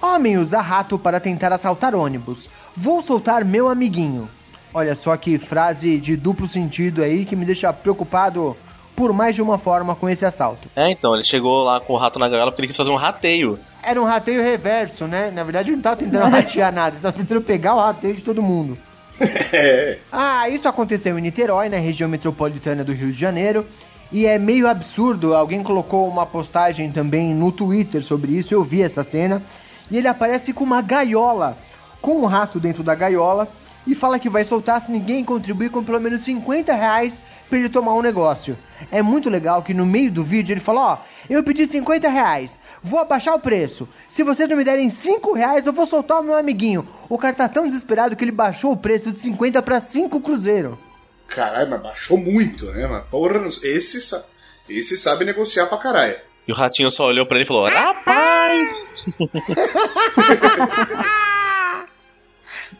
[0.00, 2.46] Homem usa rato para tentar assaltar ônibus.
[2.76, 4.28] Vou soltar meu amiguinho.
[4.74, 8.54] Olha só que frase de duplo sentido aí que me deixa preocupado
[8.94, 10.68] por mais de uma forma com esse assalto.
[10.76, 12.96] É, então, ele chegou lá com o rato na gaiola porque ele quis fazer um
[12.96, 13.58] rateio.
[13.82, 15.30] Era um rateio reverso, né?
[15.30, 18.20] Na verdade, ele não tava tentando ratear nada, ele tava tentando pegar o rateio de
[18.20, 18.76] todo mundo.
[20.12, 23.66] Ah, isso aconteceu em Niterói, na região metropolitana do Rio de Janeiro.
[24.12, 28.82] E é meio absurdo, alguém colocou uma postagem também no Twitter sobre isso, eu vi
[28.82, 29.40] essa cena.
[29.88, 31.56] E ele aparece com uma gaiola,
[32.02, 33.46] com um rato dentro da gaiola,
[33.86, 37.14] e fala que vai soltar se ninguém contribuir com pelo menos 50 reais
[37.48, 38.58] pra ele tomar um negócio.
[38.90, 42.58] É muito legal que no meio do vídeo ele fala, ó, eu pedi 50 reais,
[42.82, 43.88] vou abaixar o preço.
[44.08, 46.84] Se vocês não me derem 5 reais, eu vou soltar o meu amiguinho.
[47.08, 50.76] O cara tá tão desesperado que ele baixou o preço de 50 pra 5 cruzeiro.
[51.30, 52.86] Caralho, mas baixou muito, né?
[52.86, 54.24] Mas porra, não- esse, sa-
[54.68, 56.16] esse sabe negociar pra caralho.
[56.46, 59.16] E o ratinho só olhou pra ele e falou: Rapaz!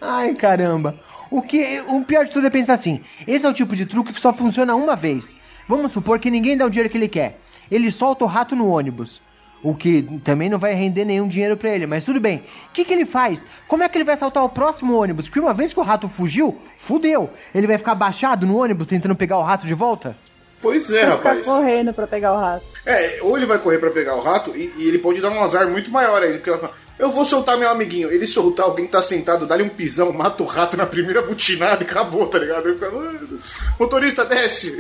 [0.01, 0.99] Ai, caramba.
[1.31, 4.13] O que o pior de tudo é pensar assim: esse é o tipo de truque
[4.13, 5.37] que só funciona uma vez.
[5.69, 7.39] Vamos supor que ninguém dá o dinheiro que ele quer.
[7.71, 9.21] Ele solta o rato no ônibus.
[9.63, 12.39] O que também não vai render nenhum dinheiro pra ele, mas tudo bem.
[12.69, 13.41] O que, que ele faz?
[13.69, 15.27] Como é que ele vai saltar o próximo ônibus?
[15.27, 17.29] Porque uma vez que o rato fugiu, fudeu.
[17.55, 20.17] Ele vai ficar baixado no ônibus tentando pegar o rato de volta?
[20.63, 21.47] Pois é, Vai ficar rapaz.
[21.47, 22.65] correndo pra pegar o rato.
[22.87, 25.43] É, ou ele vai correr pra pegar o rato e, e ele pode dar um
[25.43, 28.11] azar muito maior ainda, porque ela fala, eu vou soltar meu amiguinho.
[28.11, 31.83] Ele soltar alguém que tá sentado, dá-lhe um pisão, mata o rato na primeira butinada
[31.83, 32.67] e acabou, tá ligado?
[32.67, 34.75] Ele fica, "Ah, motorista, desce!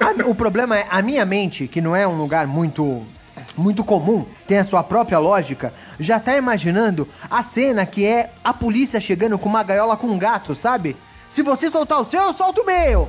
[0.00, 3.02] A- o problema é a minha mente, que não é um lugar muito
[3.56, 8.52] muito comum, tem a sua própria lógica, já tá imaginando a cena que é a
[8.52, 10.96] polícia chegando com uma gaiola com um gato, sabe?
[11.30, 13.08] Se você soltar o seu, eu solto o meu.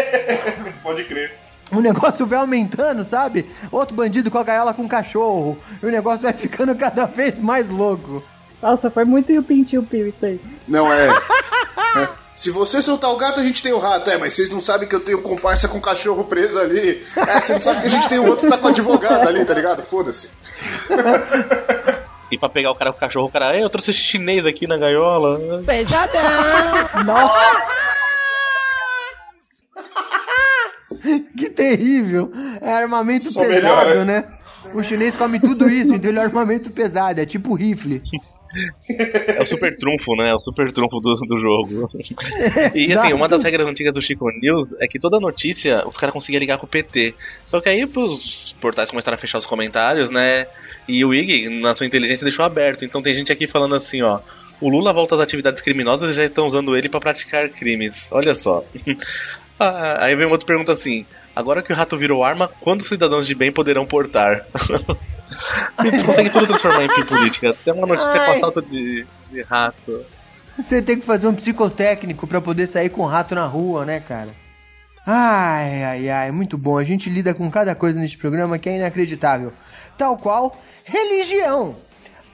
[0.82, 1.38] pode crer.
[1.70, 3.46] O negócio vai aumentando, sabe?
[3.70, 5.58] Outro bandido com a gaiola com um cachorro.
[5.82, 8.22] E o negócio vai ficando cada vez mais louco.
[8.62, 10.40] Nossa, foi muito yupi-yupi isso aí.
[10.66, 11.08] Não é.
[11.08, 12.08] É.
[12.36, 14.10] Se você soltar o gato, a gente tem o rato.
[14.10, 17.02] É, mas vocês não sabem que eu tenho comparsa com cachorro preso ali.
[17.16, 19.44] É, você não sabe que a gente tem o outro que tá com advogado ali,
[19.44, 19.82] tá ligado?
[19.84, 20.28] Foda-se.
[22.30, 24.44] E pra pegar o cara com o cachorro, o cara, "Ei, eu trouxe esse chinês
[24.44, 25.38] aqui na gaiola.
[27.04, 27.74] Nossa!
[31.36, 32.32] que terrível.
[32.60, 33.60] É armamento Só pesado,
[33.90, 34.04] melhora.
[34.04, 34.24] né?
[34.74, 38.02] O chinês come tudo isso, então ele é armamento pesado, é tipo rifle.
[38.88, 40.30] É o super trunfo, né?
[40.30, 41.90] É o super trunfo do, do jogo.
[42.74, 46.12] E assim, uma das regras antigas do Chico News é que toda notícia os caras
[46.12, 47.14] conseguiam ligar com o PT.
[47.44, 50.46] Só que aí os portais começaram a fechar os comentários, né?
[50.88, 52.84] E o IG, na sua inteligência, deixou aberto.
[52.84, 54.20] Então tem gente aqui falando assim, ó.
[54.60, 58.10] O Lula volta às atividades criminosas e já estão usando ele pra praticar crimes.
[58.12, 58.64] Olha só.
[59.56, 63.36] Ah, aí vem outra pergunta assim: agora que o rato virou arma, quantos cidadãos de
[63.36, 64.44] bem poderão portar?
[65.84, 67.50] Eles conseguem tudo transformar em pi política.
[67.50, 68.26] Até uma notícia Ai.
[68.26, 70.04] com assalto de, de rato.
[70.56, 74.28] Você tem que fazer um psicotécnico pra poder sair com rato na rua, né, cara?
[75.06, 76.78] Ai, ai, ai, muito bom.
[76.78, 79.52] A gente lida com cada coisa neste programa que é inacreditável.
[79.98, 81.74] Tal qual religião.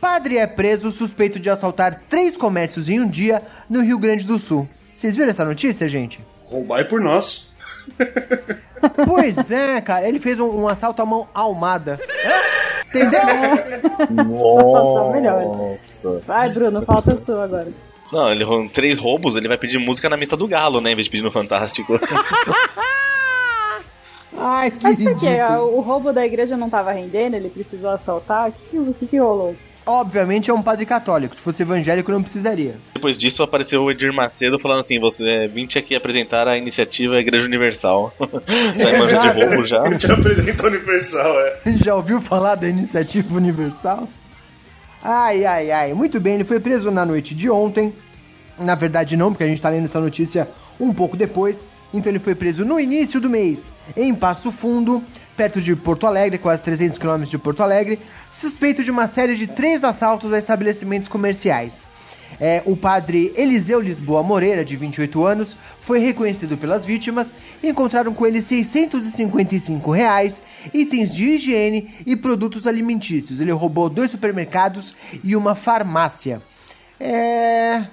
[0.01, 4.38] Padre é preso suspeito de assaltar três comércios em um dia no Rio Grande do
[4.38, 4.68] Sul.
[4.94, 6.20] Vocês viram essa notícia, gente?
[6.44, 7.49] Roubar é por nós.
[9.07, 12.01] Pois é, cara, ele fez um, um assalto à mão almada.
[12.88, 13.20] Entendeu?
[14.11, 15.78] Nossa, melhor.
[16.26, 17.68] Vai, Bruno, falta a sua agora.
[18.11, 20.93] Não, ele com três roubos, ele vai pedir música na missa do galo, né?
[20.93, 22.01] Em vez de pedir no Fantástico.
[24.36, 25.38] Ai, que Mas por quê?
[25.61, 27.34] O roubo da igreja não tava rendendo?
[27.34, 28.49] Ele precisou assaltar?
[28.49, 29.55] O que, o que, que rolou?
[29.87, 31.35] Obviamente é um padre católico.
[31.35, 32.76] Se fosse evangélico, não precisaria.
[32.95, 37.47] Depois disso apareceu o Edir Macedo falando assim: Você vim aqui apresentar a iniciativa Igreja
[37.47, 38.14] Universal.
[38.76, 39.83] já manja de roubo já.
[39.83, 41.61] A gente apresenta Universal, é.
[41.83, 44.09] Já ouviu falar da iniciativa universal?
[45.03, 45.95] Ai, ai, ai.
[45.95, 47.95] Muito bem, ele foi preso na noite de ontem.
[48.59, 51.57] Na verdade, não, porque a gente tá lendo essa notícia um pouco depois.
[51.93, 53.59] Então, ele foi preso no início do mês,
[53.97, 55.03] em Passo Fundo,
[55.37, 57.99] perto de Porto Alegre, quase 300 quilômetros de Porto Alegre,
[58.41, 61.88] suspeito de uma série de três assaltos a estabelecimentos comerciais.
[62.41, 67.26] É, o padre Eliseu Lisboa Moreira, de 28 anos, foi reconhecido pelas vítimas
[67.62, 70.41] e encontraram com ele 655 reais,
[70.72, 73.41] itens de higiene e produtos alimentícios.
[73.41, 76.41] Ele roubou dois supermercados e uma farmácia.
[76.99, 77.84] É.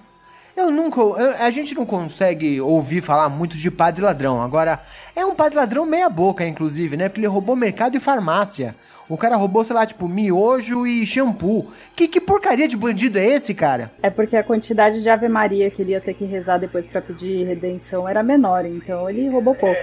[0.58, 1.00] Eu nunca.
[1.00, 4.42] eu- a gente não consegue ouvir falar muito de padre ladrão.
[4.42, 4.82] Agora,
[5.16, 7.08] é um padre ladrão meia-boca, inclusive, né?
[7.08, 8.76] Porque ele roubou mercado e farmácia.
[9.08, 11.72] O cara roubou, sei lá, tipo, miojo e shampoo.
[11.96, 13.92] Que, que porcaria de bandido é esse, cara?
[14.02, 17.02] É porque a quantidade de Ave Maria que ele ia ter que rezar depois pra
[17.04, 19.80] pedir redenção era menor, então ele roubou pouco.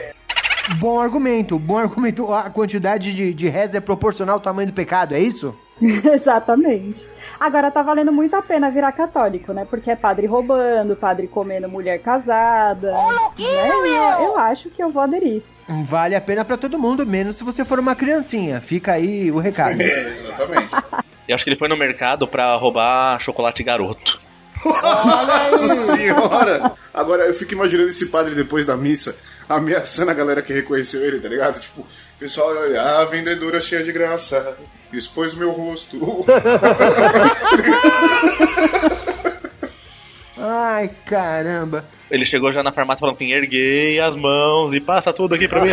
[0.80, 2.34] Bom argumento, bom argumento.
[2.34, 5.56] A quantidade de, de reza é proporcional ao tamanho do pecado, é isso?
[6.12, 7.08] Exatamente.
[7.38, 9.66] Agora tá valendo muito a pena virar católico, né?
[9.68, 12.92] Porque é padre roubando, padre comendo mulher casada.
[12.92, 13.70] né?
[13.70, 15.42] Eu, eu acho que eu vou aderir.
[15.88, 18.60] Vale a pena pra todo mundo, menos se você for uma criancinha.
[18.60, 19.80] Fica aí o recado.
[19.80, 20.68] É, exatamente.
[21.26, 24.20] Eu acho que ele foi no mercado pra roubar chocolate garoto.
[24.62, 26.72] Nossa senhora!
[26.92, 29.16] Agora eu fico imaginando esse padre depois da missa
[29.48, 31.60] ameaçando a galera que reconheceu ele, tá ligado?
[31.60, 31.86] Tipo,
[32.18, 34.56] pessoal, olha, a vendedora cheia de graça
[34.98, 36.24] expôs meu rosto.
[40.36, 41.84] Ai, caramba.
[42.10, 45.60] Ele chegou já na farmácia falando assim: erguei as mãos e passa tudo aqui pra
[45.60, 45.70] mim.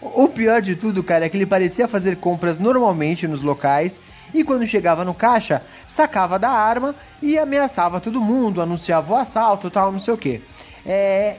[0.00, 4.00] O pior de tudo, cara, é que ele parecia fazer compras normalmente nos locais
[4.32, 9.70] e quando chegava no caixa, sacava da arma e ameaçava todo mundo, anunciava o assalto
[9.70, 10.40] tal, não sei o que.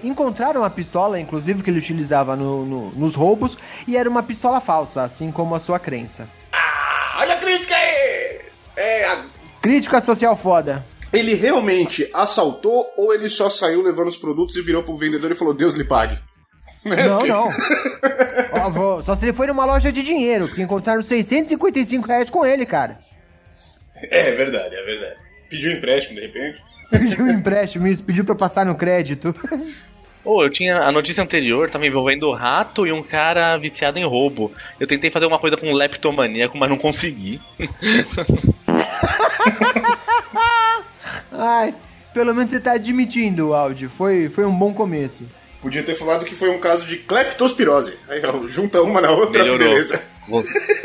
[0.04, 4.60] Encontraram a pistola, inclusive, que ele utilizava no- no- nos roubos, e era uma pistola
[4.62, 6.28] falsa, assim como a sua crença.
[7.18, 8.42] olha a crítica aí!
[8.78, 9.26] É, a-
[9.62, 10.84] Crítica social foda.
[11.14, 15.36] ele realmente assaltou ou ele só saiu levando os produtos e virou pro vendedor e
[15.36, 16.18] falou, Deus lhe pague?
[16.86, 17.48] Não, não.
[18.80, 22.66] Ó, só se ele foi numa loja de dinheiro, que encontraram 655 reais com ele,
[22.66, 22.98] cara.
[24.10, 25.16] É verdade, é verdade.
[25.50, 26.60] Pediu empréstimo de repente?
[26.92, 29.34] Pediu um empréstimo, isso, pediu pra passar no crédito.
[30.24, 30.78] Ô, eu tinha.
[30.78, 34.52] A notícia anterior tava envolvendo o rato e um cara viciado em roubo.
[34.80, 37.42] Eu tentei fazer uma coisa com um leptomaníaco, mas não consegui.
[41.32, 41.74] Ai,
[42.14, 43.88] pelo menos você tá admitindo, Audi.
[43.88, 45.26] Foi, foi um bom começo.
[45.62, 47.98] Podia ter falado que foi um caso de cleptospirose.
[48.10, 49.70] Aí, ó, junta uma na outra, Melhorou.
[49.70, 50.02] beleza.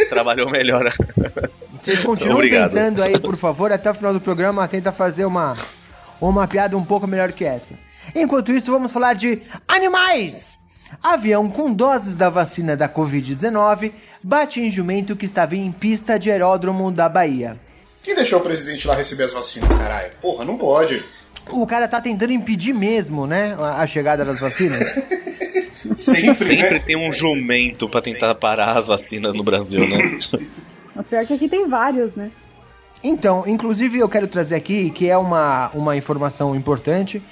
[0.09, 0.93] Trabalhou melhor.
[1.83, 2.73] Vocês continuam Obrigado.
[2.73, 5.57] pensando aí, por favor, até o final do programa, tenta fazer uma,
[6.21, 7.75] uma piada um pouco melhor que essa.
[8.15, 10.57] Enquanto isso, vamos falar de animais!
[11.03, 13.93] Avião com doses da vacina da Covid-19
[14.23, 17.59] bate em jumento que estava em pista de aeródromo da Bahia.
[18.03, 20.13] Quem deixou o presidente lá receber as vacinas, caralho?
[20.23, 21.05] Porra, não pode.
[21.51, 24.89] O cara tá tentando impedir mesmo, né, a chegada das vacinas.
[25.97, 26.79] Sempre, Sempre né?
[26.81, 30.21] tem um jumento pra tentar parar as vacinas no Brasil, né?
[30.97, 32.31] O pior é que aqui tem vários, né?
[33.09, 37.23] Então, inclusive eu quero trazer aqui, que é uma, uma informação importante,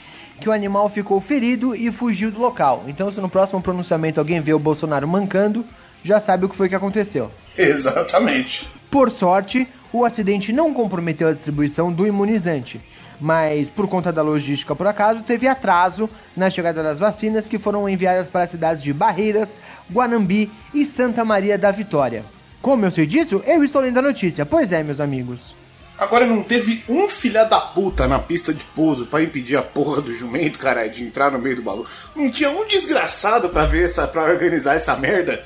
[0.40, 2.84] que o animal ficou ferido e fugiu do local.
[2.86, 5.64] Então, se no próximo pronunciamento alguém vê o Bolsonaro mancando,
[6.04, 7.28] já sabe o que foi que aconteceu.
[7.58, 8.68] Exatamente.
[8.88, 12.80] Por sorte, o acidente não comprometeu a distribuição do imunizante,
[13.20, 17.88] mas por conta da logística, por acaso, teve atraso na chegada das vacinas que foram
[17.88, 19.48] enviadas para as cidades de Barreiras,
[19.92, 22.24] Guanambi e Santa Maria da Vitória.
[22.62, 24.46] Como eu sei disso, eu estou lendo a notícia.
[24.46, 25.53] Pois é, meus amigos.
[25.96, 30.02] Agora não teve um filha da puta na pista de pouso pra impedir a porra
[30.02, 31.84] do jumento, cara, de entrar no meio do balão.
[32.16, 35.44] Não tinha um desgraçado pra ver essa, para organizar essa merda.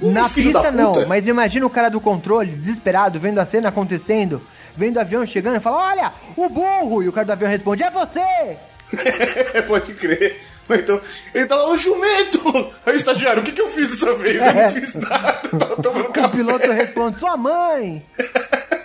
[0.00, 4.40] Um Na pista não, mas imagina o cara do controle, desesperado, vendo a cena acontecendo,
[4.76, 7.02] vendo o avião chegando e fala: Olha, o burro!
[7.02, 8.56] E o cara do avião responde: É você!
[9.66, 10.40] Pode crer.
[10.68, 11.00] Mas Então,
[11.34, 12.72] ele tá lá, ô jumento!
[12.86, 14.40] Aí, estagiário, o que, que eu fiz dessa vez?
[14.40, 16.28] Eu não fiz nada, tava tomando O café.
[16.28, 18.06] piloto responde: Sua mãe!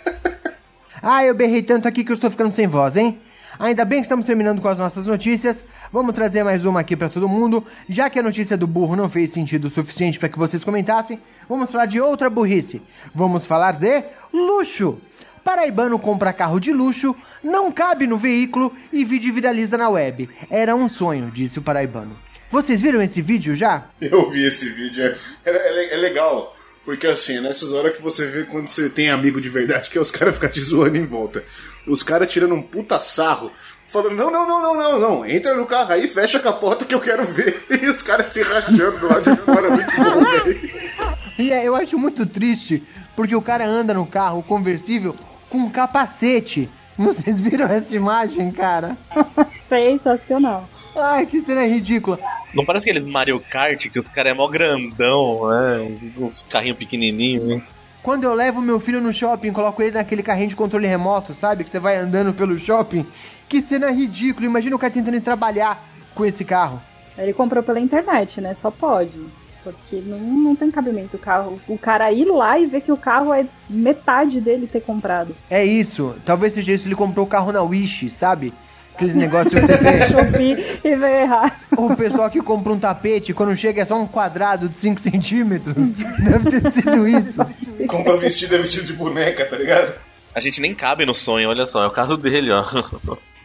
[1.05, 3.19] Ah, eu berrei tanto aqui que eu estou ficando sem voz, hein?
[3.59, 5.57] Ainda bem que estamos terminando com as nossas notícias.
[5.91, 7.63] Vamos trazer mais uma aqui para todo mundo.
[7.89, 11.19] Já que a notícia do burro não fez sentido o suficiente para que vocês comentassem,
[11.47, 12.81] vamos falar de outra burrice.
[13.13, 14.01] Vamos falar de
[14.33, 14.97] luxo.
[15.43, 20.29] Paraibano compra carro de luxo, não cabe no veículo e vídeo viraliza na web.
[20.49, 22.17] Era um sonho, disse o paraibano.
[22.49, 23.83] Vocês viram esse vídeo já?
[23.99, 26.55] Eu vi esse vídeo, é, é- é legal.
[26.85, 30.01] Porque assim, nessas horas que você vê quando você tem amigo de verdade, que é
[30.01, 31.43] os caras ficam te zoando em volta.
[31.87, 33.51] Os caras tirando um puta sarro,
[33.87, 36.93] falando, não, não, não, não, não, não, entra no carro aí, fecha a capota que
[36.93, 37.63] eu quero ver.
[37.81, 40.91] E os caras se rachando do lado de fora, muito bom, velho.
[41.39, 42.83] E é, eu acho muito triste,
[43.15, 45.15] porque o cara anda no carro conversível
[45.49, 46.69] com um capacete.
[46.97, 48.97] Vocês viram essa imagem, cara?
[49.69, 50.69] Sensacional.
[50.95, 52.19] Ai, que cena ridícula.
[52.53, 55.97] Não parece aqueles Mario Kart que os caras é mó grandão, né?
[56.17, 57.43] Uns carrinhos pequenininhos.
[57.43, 57.61] né?
[58.01, 61.63] Quando eu levo meu filho no shopping, coloco ele naquele carrinho de controle remoto, sabe?
[61.63, 63.05] Que você vai andando pelo shopping.
[63.47, 64.45] Que cena ridícula.
[64.45, 65.81] Imagina o cara tentando ir trabalhar
[66.13, 66.81] com esse carro.
[67.17, 68.53] Ele comprou pela internet, né?
[68.55, 69.19] Só pode.
[69.63, 71.59] Porque não, não tem cabimento o carro.
[71.67, 75.33] O cara ir lá e ver que o carro é metade dele ter comprado.
[75.49, 76.13] É isso.
[76.25, 76.87] Talvez seja isso.
[76.87, 78.53] Ele comprou o carro na Wish, sabe?
[78.95, 80.07] Aqueles negócios que você.
[80.11, 81.53] Shopee e veio errado.
[81.75, 85.75] O pessoal que compra um tapete, quando chega é só um quadrado de 5 centímetros.
[86.23, 87.45] Deve ter sido isso.
[87.87, 89.93] Compra vestido é vestido de boneca, tá ligado?
[90.35, 92.65] A gente nem cabe no sonho, olha só, é o caso dele, ó.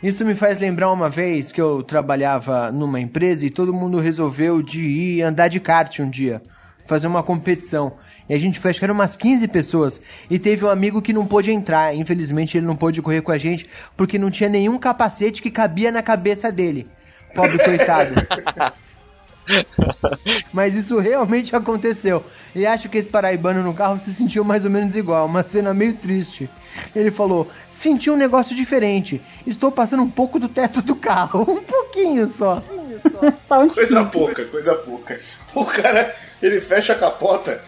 [0.03, 4.63] Isso me faz lembrar uma vez que eu trabalhava numa empresa e todo mundo resolveu
[4.63, 6.41] de ir andar de kart um dia,
[6.87, 7.95] fazer uma competição.
[8.29, 10.01] E a gente foi, acho que eram umas 15 pessoas.
[10.29, 11.95] E teve um amigo que não pôde entrar.
[11.95, 13.67] Infelizmente ele não pôde correr com a gente
[13.97, 16.87] porque não tinha nenhum capacete que cabia na cabeça dele.
[17.35, 18.15] Pobre coitado.
[20.53, 22.23] Mas isso realmente aconteceu.
[22.55, 25.73] E acho que esse paraibano no carro se sentiu mais ou menos igual, uma cena
[25.73, 26.51] meio triste.
[26.95, 27.49] Ele falou:
[27.79, 29.23] Senti um negócio diferente.
[29.47, 31.47] Estou passando um pouco do teto do carro.
[31.49, 32.63] Um pouquinho só.
[33.47, 35.19] Só um Coisa pouca, coisa pouca.
[35.55, 37.63] O cara, ele fecha a capota,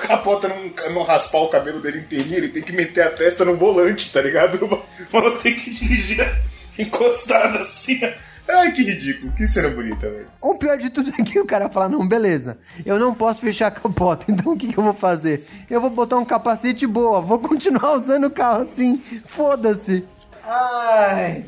[0.00, 3.56] capota não, não raspar o cabelo dele inteirinho, ele tem que meter a testa no
[3.56, 4.58] volante, tá ligado?
[5.12, 6.18] O mano tem que dirigir
[6.78, 8.00] encostado assim.
[8.46, 10.26] Ai, que ridículo, que cena bonita, velho.
[10.40, 13.68] O pior de tudo é que o cara fala: Não, beleza, eu não posso fechar
[13.68, 15.46] a capota, então o que, que eu vou fazer?
[15.70, 20.04] Eu vou botar um capacete boa, vou continuar usando o carro assim, foda-se.
[20.46, 21.46] Ai.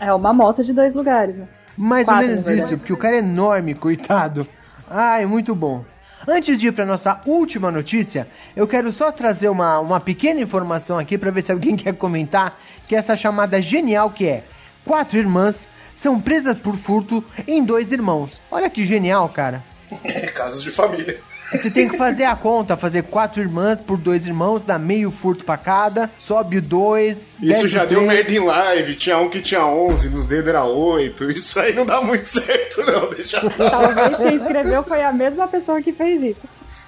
[0.00, 1.36] É uma moto de dois lugares.
[1.36, 1.46] né?
[1.76, 4.46] Mais Quatro, ou menos isso, porque o cara é enorme, coitado.
[4.88, 5.84] Ai, muito bom.
[6.26, 10.98] Antes de ir para nossa última notícia, eu quero só trazer uma, uma pequena informação
[10.98, 12.58] aqui para ver se alguém quer comentar,
[12.88, 14.44] que essa chamada genial que é:
[14.84, 15.56] quatro irmãs
[15.94, 18.38] são presas por furto em dois irmãos.
[18.50, 19.62] Olha que genial, cara.
[20.34, 21.20] Casos de família.
[21.52, 25.44] Você tem que fazer a conta, fazer quatro irmãs por dois irmãos, dá meio furto
[25.44, 27.18] pra cada, sobe o dois.
[27.40, 31.30] Isso já deu merda em live, tinha um que tinha 11, nos dedos era 8.
[31.32, 33.70] Isso aí não dá muito certo, não, deixa pra.
[33.70, 36.40] Talvez quem escreveu foi a mesma pessoa que fez isso.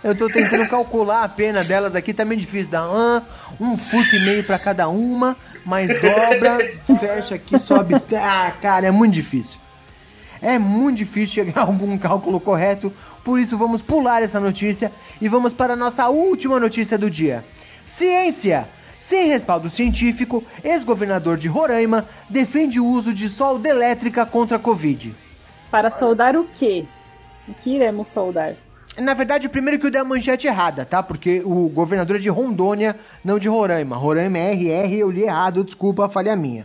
[0.02, 2.70] Eu tô tentando calcular a pena delas aqui, tá meio difícil.
[2.70, 3.22] Dá um,
[3.58, 6.58] um furto e meio pra cada uma, mais dobra,
[7.00, 7.94] fecha aqui, sobe.
[8.14, 9.58] Ah, cara, é muito difícil.
[10.42, 12.92] É muito difícil chegar a algum cálculo correto,
[13.24, 17.44] por isso vamos pular essa notícia e vamos para a nossa última notícia do dia.
[17.86, 18.68] Ciência!
[19.00, 25.14] Sem respaldo científico, ex-governador de Roraima defende o uso de solda elétrica contra a Covid.
[25.70, 26.84] Para soldar o quê?
[27.46, 28.54] O que iremos soldar?
[28.96, 31.02] Na verdade, primeiro que eu dei a manchete errada, tá?
[31.02, 33.96] Porque o governador é de Rondônia, não de Roraima.
[33.96, 36.64] Roraima é RR, eu li errado, desculpa, falha minha.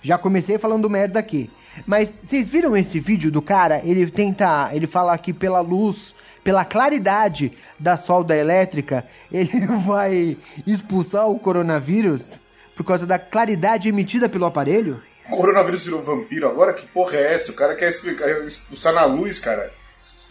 [0.00, 1.50] Já comecei falando merda aqui.
[1.86, 3.80] Mas vocês viram esse vídeo do cara?
[3.84, 11.28] Ele tenta, ele fala que pela luz, pela claridade da solda elétrica, ele vai expulsar
[11.28, 12.38] o coronavírus
[12.76, 15.02] por causa da claridade emitida pelo aparelho?
[15.30, 16.74] O coronavírus virou vampiro agora?
[16.74, 17.50] Que porra é essa?
[17.52, 19.72] O cara quer explicar, expulsar na luz, cara.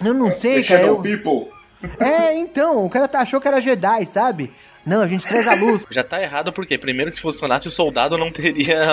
[0.04, 0.82] Eu não sei, The cara.
[0.82, 1.52] Shadow eu- People.
[2.00, 4.54] É, então, o cara tá- achou que era Jedi, sabe?
[4.86, 5.82] Não, a gente traz a luz.
[5.92, 8.84] Já tá errado porque, primeiro, que se funcionasse, o soldado não teria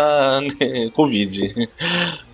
[0.94, 1.68] Covid.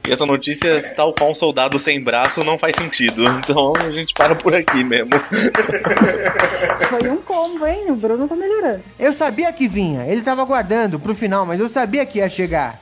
[0.07, 3.25] E essa notícia, tal qual um soldado sem braço, não faz sentido.
[3.39, 5.11] Então a gente para por aqui mesmo.
[6.89, 7.87] Foi um combo, hein?
[7.91, 8.83] O Bruno tá melhorando.
[8.99, 12.81] Eu sabia que vinha, ele tava aguardando pro final, mas eu sabia que ia chegar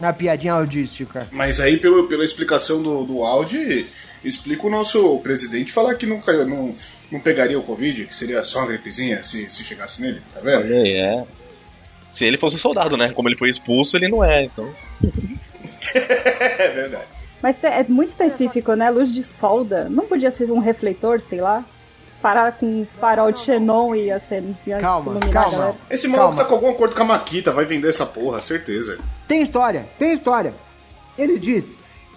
[0.00, 1.26] a piadinha audística.
[1.32, 3.86] Mas aí, pelo, pela explicação do, do Audi,
[4.24, 6.74] explica o nosso presidente falar que não, caiu- não,
[7.10, 10.64] não pegaria o Covid, que seria só uma gripezinha se, se chegasse nele, tá vendo?
[10.64, 11.24] Olha aí, é.
[12.16, 13.10] Se ele fosse um soldado, né?
[13.12, 14.68] Como ele foi expulso, ele não é, então.
[15.94, 17.04] É verdade.
[17.42, 18.90] Mas te- é muito específico, né?
[18.90, 19.88] Luz de solda.
[19.88, 21.64] Não podia ser um refletor, sei lá?
[22.20, 25.74] Parar com um farol de xenon e ia ser ia Calma, calma.
[25.90, 26.42] Esse maluco Calma.
[26.42, 28.98] tá com algum acordo com a Maquita, vai vender essa porra, certeza.
[29.26, 30.52] Tem história, tem história.
[31.16, 31.64] Ele diz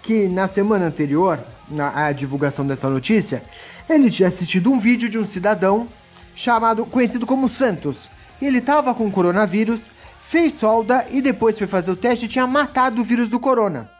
[0.02, 1.38] que na semana anterior,
[1.70, 3.42] na divulgação dessa notícia,
[3.88, 5.86] ele tinha assistido um vídeo de um cidadão
[6.34, 8.08] chamado, conhecido como Santos.
[8.40, 9.82] Ele tava com coronavírus,
[10.28, 13.90] fez solda e depois foi fazer o teste e tinha matado o vírus do corona.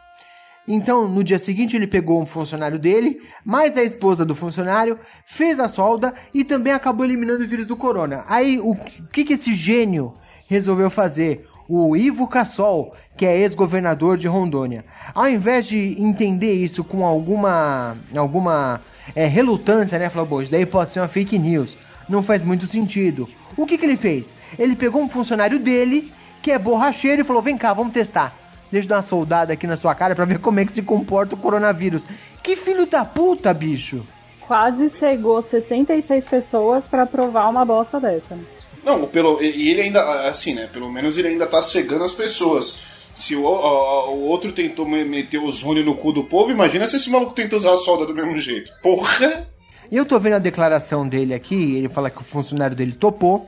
[0.67, 5.59] Então, no dia seguinte, ele pegou um funcionário dele, mais a esposa do funcionário, fez
[5.59, 8.25] a solda e também acabou eliminando o vírus do corona.
[8.27, 8.75] Aí, o
[9.11, 10.15] que, que esse gênio
[10.49, 11.47] resolveu fazer?
[11.67, 14.83] O Ivo Cassol, que é ex-governador de Rondônia.
[15.13, 18.81] Ao invés de entender isso com alguma, alguma
[19.13, 20.09] é, relutância, né?
[20.09, 21.75] Falou, bom, isso daí pode ser uma fake news.
[22.07, 23.27] Não faz muito sentido.
[23.57, 24.29] O que, que ele fez?
[24.57, 28.35] Ele pegou um funcionário dele, que é borracheiro, e falou: vem cá, vamos testar.
[28.71, 30.81] Deixa eu dar uma soldada aqui na sua cara pra ver como é que se
[30.81, 32.03] comporta o coronavírus.
[32.43, 34.03] Que filho da puta, bicho!
[34.41, 38.37] Quase cegou 66 pessoas pra provar uma bosta dessa.
[38.83, 40.69] Não, pelo, e e ele ainda, assim, né?
[40.71, 42.94] Pelo menos ele ainda tá cegando as pessoas.
[43.15, 46.97] Se o, o- o outro tentou me- meter ozônio no cu do povo, imagina se
[46.97, 48.71] esse maluco tentou usar a solda do mesmo jeito.
[48.83, 49.47] Porra!
[49.91, 53.47] E eu tô vendo a declaração dele aqui, ele fala que o funcionário dele topou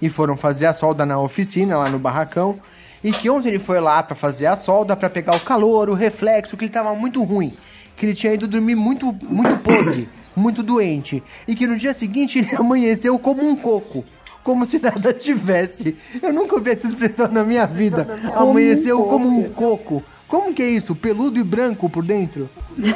[0.00, 2.56] e foram fazer a solda na oficina, lá no barracão,
[3.02, 5.94] e que ontem ele foi lá pra fazer a solda, pra pegar o calor, o
[5.94, 7.52] reflexo, que ele tava muito ruim,
[7.96, 12.38] que ele tinha ido dormir muito, muito podre, muito doente, e que no dia seguinte
[12.38, 14.04] ele amanheceu como um coco.
[14.48, 15.94] Como se nada tivesse.
[16.22, 18.18] Eu nunca ouvi essa expressão na minha vida.
[18.34, 20.02] Amanheceu como um coco.
[20.26, 20.94] Como que é isso?
[20.94, 22.48] Peludo e branco por dentro?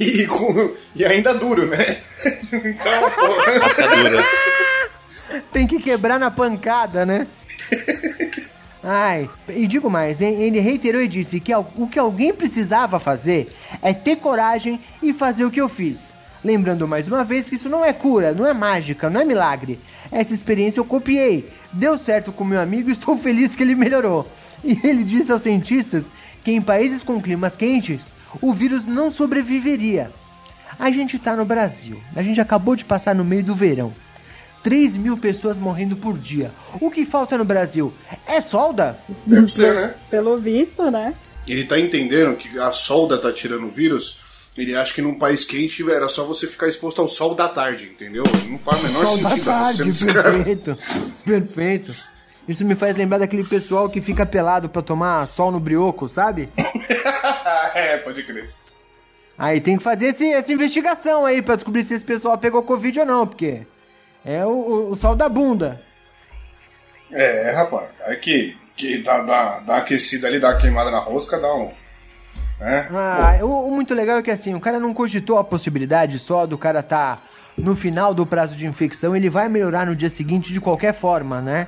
[0.00, 1.98] E, com- e ainda duro, né?
[2.52, 4.22] Então, porra.
[5.52, 7.26] Tem que quebrar na pancada, né?
[8.82, 13.92] Ai, e digo mais, ele reiterou e disse que o que alguém precisava fazer é
[13.92, 16.11] ter coragem e fazer o que eu fiz.
[16.44, 19.78] Lembrando mais uma vez que isso não é cura, não é mágica, não é milagre.
[20.10, 21.48] Essa experiência eu copiei.
[21.72, 24.26] Deu certo com meu amigo e estou feliz que ele melhorou.
[24.64, 26.04] E ele disse aos cientistas
[26.44, 28.04] que em países com climas quentes,
[28.40, 30.10] o vírus não sobreviveria.
[30.78, 33.92] A gente tá no Brasil, a gente acabou de passar no meio do verão.
[34.62, 36.50] 3 mil pessoas morrendo por dia.
[36.80, 37.92] O que falta no Brasil?
[38.26, 38.96] É solda?
[39.26, 39.94] Deve ser, né?
[40.08, 41.14] Pelo visto, né?
[41.46, 44.20] Ele tá entendendo que a solda tá tirando o vírus.
[44.56, 47.86] Ele acha que num país quente era só você ficar exposto ao sol da tarde,
[47.86, 48.22] entendeu?
[48.48, 49.44] Não faz o menor Sol da sentido.
[49.46, 50.30] tarde, não descreve.
[50.44, 50.78] perfeito.
[51.24, 51.94] Perfeito.
[52.46, 56.50] Isso me faz lembrar daquele pessoal que fica pelado pra tomar sol no brioco, sabe?
[57.74, 58.50] é, pode crer.
[59.38, 63.00] Aí tem que fazer esse- essa investigação aí pra descobrir se esse pessoal pegou Covid
[63.00, 63.62] ou não, porque
[64.24, 65.80] é o, o- o sol da bunda.
[67.10, 67.88] É, rapaz.
[68.06, 71.72] Aí que, que dá, dá, dá aquecida ali, dá uma queimada na rosca, dá um.
[72.62, 72.88] Né?
[72.92, 76.46] Ah, o, o muito legal é que assim, o cara não cogitou a possibilidade só
[76.46, 77.18] do cara tá
[77.58, 81.40] no final do prazo de infecção, ele vai melhorar no dia seguinte de qualquer forma,
[81.40, 81.66] né?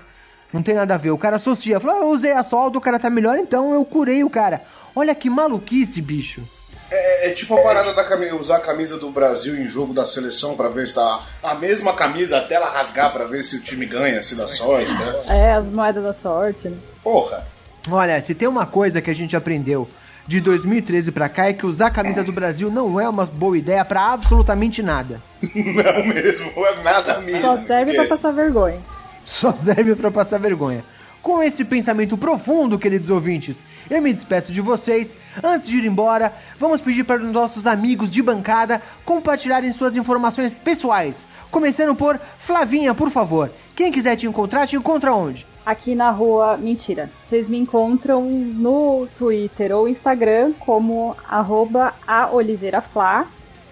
[0.53, 1.11] Não tem nada a ver.
[1.11, 3.85] O cara associa, fala, ah, eu usei a solda, o cara tá melhor, então eu
[3.85, 4.63] curei o cara.
[4.95, 6.43] Olha que maluquice, bicho.
[6.91, 10.07] É, é tipo a parada da cami- usar a camisa do Brasil em jogo da
[10.07, 13.63] seleção pra ver se tá a mesma camisa até ela rasgar pra ver se o
[13.63, 15.15] time ganha, se dá sorte, né?
[15.29, 16.77] É, as moedas da sorte, né?
[17.03, 17.45] Porra.
[17.91, 19.89] Olha, se tem uma coisa que a gente aprendeu
[20.27, 23.59] de 2013 pra cá é que usar a camisa do Brasil não é uma boa
[23.59, 25.21] ideia pra absolutamente nada.
[25.43, 27.41] Não mesmo, é nada mesmo.
[27.43, 28.09] Só serve pra esquece.
[28.09, 28.79] passar vergonha.
[29.25, 30.85] Só serve pra passar vergonha.
[31.23, 33.57] Com esse pensamento profundo, queridos ouvintes,
[33.91, 35.09] eu me despeço de vocês.
[35.43, 40.53] Antes de ir embora, vamos pedir para os nossos amigos de bancada compartilharem suas informações
[40.53, 41.15] pessoais.
[41.51, 43.51] Começando por Flavinha, por favor.
[43.77, 45.47] Quem quiser te encontrar, te encontra onde?
[45.65, 47.11] Aqui na rua, mentira.
[47.25, 53.27] Vocês me encontram no Twitter ou Instagram como arroba aoliveiraflá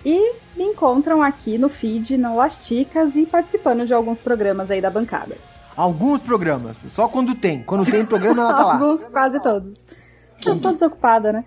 [0.05, 4.89] e me encontram aqui no feed, no Lasticas e participando de alguns programas aí da
[4.89, 5.37] bancada.
[5.77, 6.79] Alguns programas.
[6.89, 7.63] Só quando tem.
[7.63, 8.75] Quando tem programa, ela tá lá.
[8.81, 9.79] Alguns, quase todos.
[10.45, 11.45] Eu tô desocupada, né?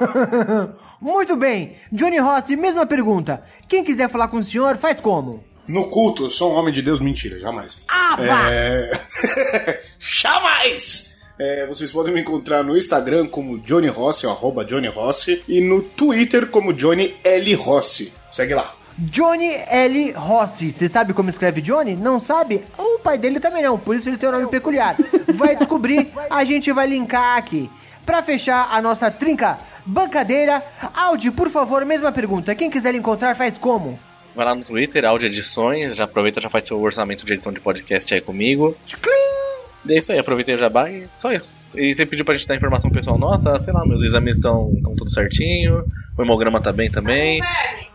[1.00, 1.76] Muito bem.
[1.92, 3.42] Johnny Rossi, mesma pergunta.
[3.68, 5.44] Quem quiser falar com o senhor, faz como?
[5.66, 7.82] No culto, eu sou um homem de Deus, mentira, jamais.
[7.88, 8.16] Ah!
[8.20, 9.80] É...
[9.98, 11.14] jamais!
[11.38, 15.82] É, vocês podem me encontrar no Instagram como Johnny Rossi, arroba Johnny Rossi, e no
[15.82, 17.54] Twitter como Johnny L.
[17.54, 18.12] Rossi.
[18.30, 18.74] Segue lá.
[18.96, 20.12] Johnny L.
[20.12, 20.70] Rossi.
[20.70, 21.96] Você sabe como escreve Johnny?
[21.96, 22.62] Não sabe?
[22.78, 24.96] O pai dele também não, por isso ele tem um nome peculiar.
[25.34, 27.68] Vai descobrir, a gente vai linkar aqui.
[28.06, 30.62] Pra fechar a nossa trinca bancadeira,
[30.94, 32.54] Audi, por favor, mesma pergunta.
[32.54, 33.98] Quem quiser encontrar, faz como?
[34.34, 37.60] Vai lá no Twitter, Audio Edições, já aproveita já faz seu orçamento de edição de
[37.60, 38.76] podcast aí comigo.
[38.86, 39.33] Tchim!
[39.86, 41.54] E é isso aí, aproveitei o jabá e só isso.
[41.74, 45.12] E você pediu pra gente dar informação pessoal nossa, sei lá, meus exames estão tudo
[45.12, 45.84] certinho,
[46.16, 47.40] o hemograma tá bem também.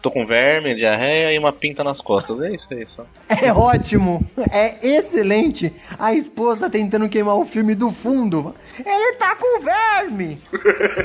[0.02, 2.42] Tô com verme, diarreia e uma pinta nas costas.
[2.42, 3.06] É isso aí, só.
[3.30, 4.22] É ótimo,
[4.52, 5.74] é excelente.
[5.98, 8.54] A esposa tentando queimar o filme do fundo.
[8.86, 10.38] Ele tá com verme.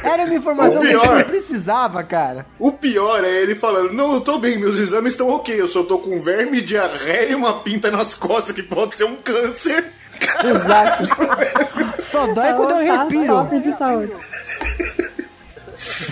[0.03, 1.05] Era uma informação O que pior.
[1.07, 2.45] eu não precisava, cara.
[2.59, 5.83] O pior é ele falando: Não, eu tô bem, meus exames estão ok, eu só
[5.85, 9.93] tô com verme, diarreia e uma pinta nas costas que pode ser um câncer.
[10.45, 12.03] Exato.
[12.11, 13.27] Só dói quando eu Tá respiro.
[13.35, 14.13] top de saúde.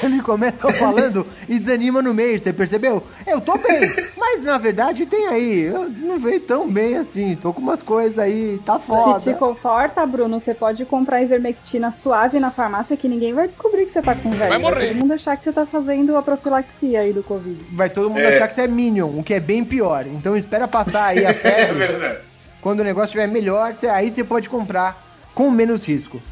[0.02, 3.02] Ele começa falando e desanima no meio, você percebeu?
[3.26, 3.80] Eu tô bem,
[4.18, 8.18] mas na verdade tem aí, eu não veio tão bem assim, tô com umas coisas
[8.18, 9.34] aí, tá Se te foda.
[9.34, 14.02] conforta, Bruno, você pode comprar ivermectina suave na farmácia que ninguém vai descobrir que você
[14.02, 14.48] tá com verme.
[14.48, 14.88] Vai morrer.
[14.88, 17.64] todo mundo achar que você tá fazendo a profilaxia aí do Covid.
[17.72, 18.34] Vai todo mundo É.
[18.36, 20.04] achar que você é Minion, o que é bem pior.
[20.06, 21.74] Então espera passar aí a É febre.
[21.74, 22.18] verdade.
[22.62, 25.04] Quando o negócio estiver melhor, aí você pode comprar
[25.34, 26.22] com menos risco.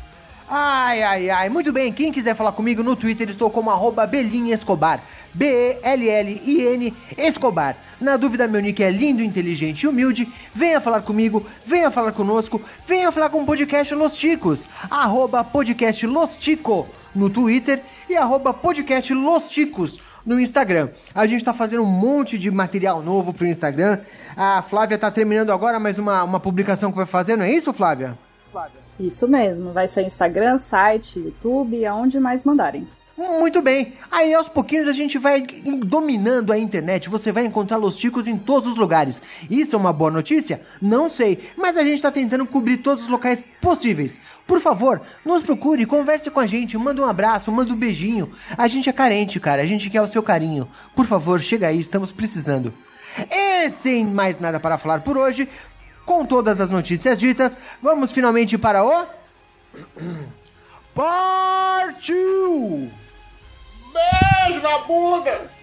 [0.49, 1.49] Ai, ai, ai.
[1.49, 4.09] Muito bem, quem quiser falar comigo no Twitter, estou como arroba
[4.53, 5.01] Escobar.
[5.35, 7.77] B-E-L-L-I-N Escobar.
[8.01, 10.29] Na dúvida, meu nick é lindo, inteligente e humilde.
[10.55, 14.61] Venha falar comigo, venha falar conosco, venha falar com o podcast Los Ticos.
[14.89, 20.91] Arroba podcast Los Tico no Twitter e arroba podcast Los Ticos no Instagram.
[21.15, 23.99] A gente tá fazendo um monte de material novo pro Instagram.
[24.37, 27.73] A Flávia tá terminando agora mais uma, uma publicação que vai fazer, não é isso,
[27.73, 28.17] Flávia?
[28.99, 32.87] Isso mesmo, vai ser Instagram, site, YouTube, aonde mais mandarem.
[33.17, 33.95] Muito bem.
[34.11, 35.43] Aí aos pouquinhos a gente vai
[35.85, 37.09] dominando a internet.
[37.11, 39.21] Você vai encontrar Los Ticos em todos os lugares.
[39.51, 40.63] Isso é uma boa notícia?
[40.81, 41.51] Não sei.
[41.55, 44.19] Mas a gente está tentando cobrir todos os locais possíveis.
[44.51, 48.33] Por favor, nos procure, converse com a gente, manda um abraço, manda um beijinho.
[48.59, 49.63] A gente é carente, cara.
[49.63, 50.69] A gente quer o seu carinho.
[50.93, 52.75] Por favor, chega aí, estamos precisando.
[53.31, 55.49] E sem mais nada para falar por hoje,
[56.05, 59.07] com todas as notícias ditas, vamos finalmente para o.
[60.97, 62.91] Partiu!
[63.93, 65.60] Beijo na bunda!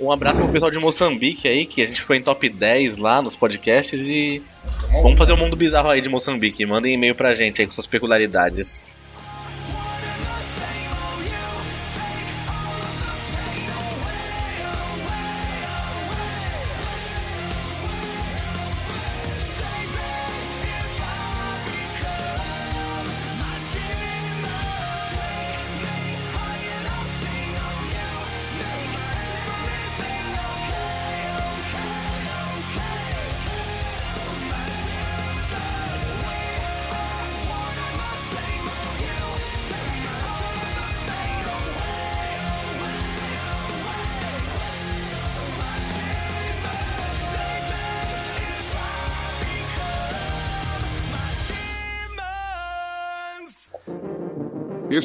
[0.00, 3.20] Um abraço pro pessoal de Moçambique aí, que a gente foi em top 10 lá
[3.20, 4.42] nos podcasts e.
[5.02, 6.64] Vamos fazer um mundo bizarro aí de Moçambique.
[6.64, 8.84] Mandem e-mail pra gente aí com suas peculiaridades.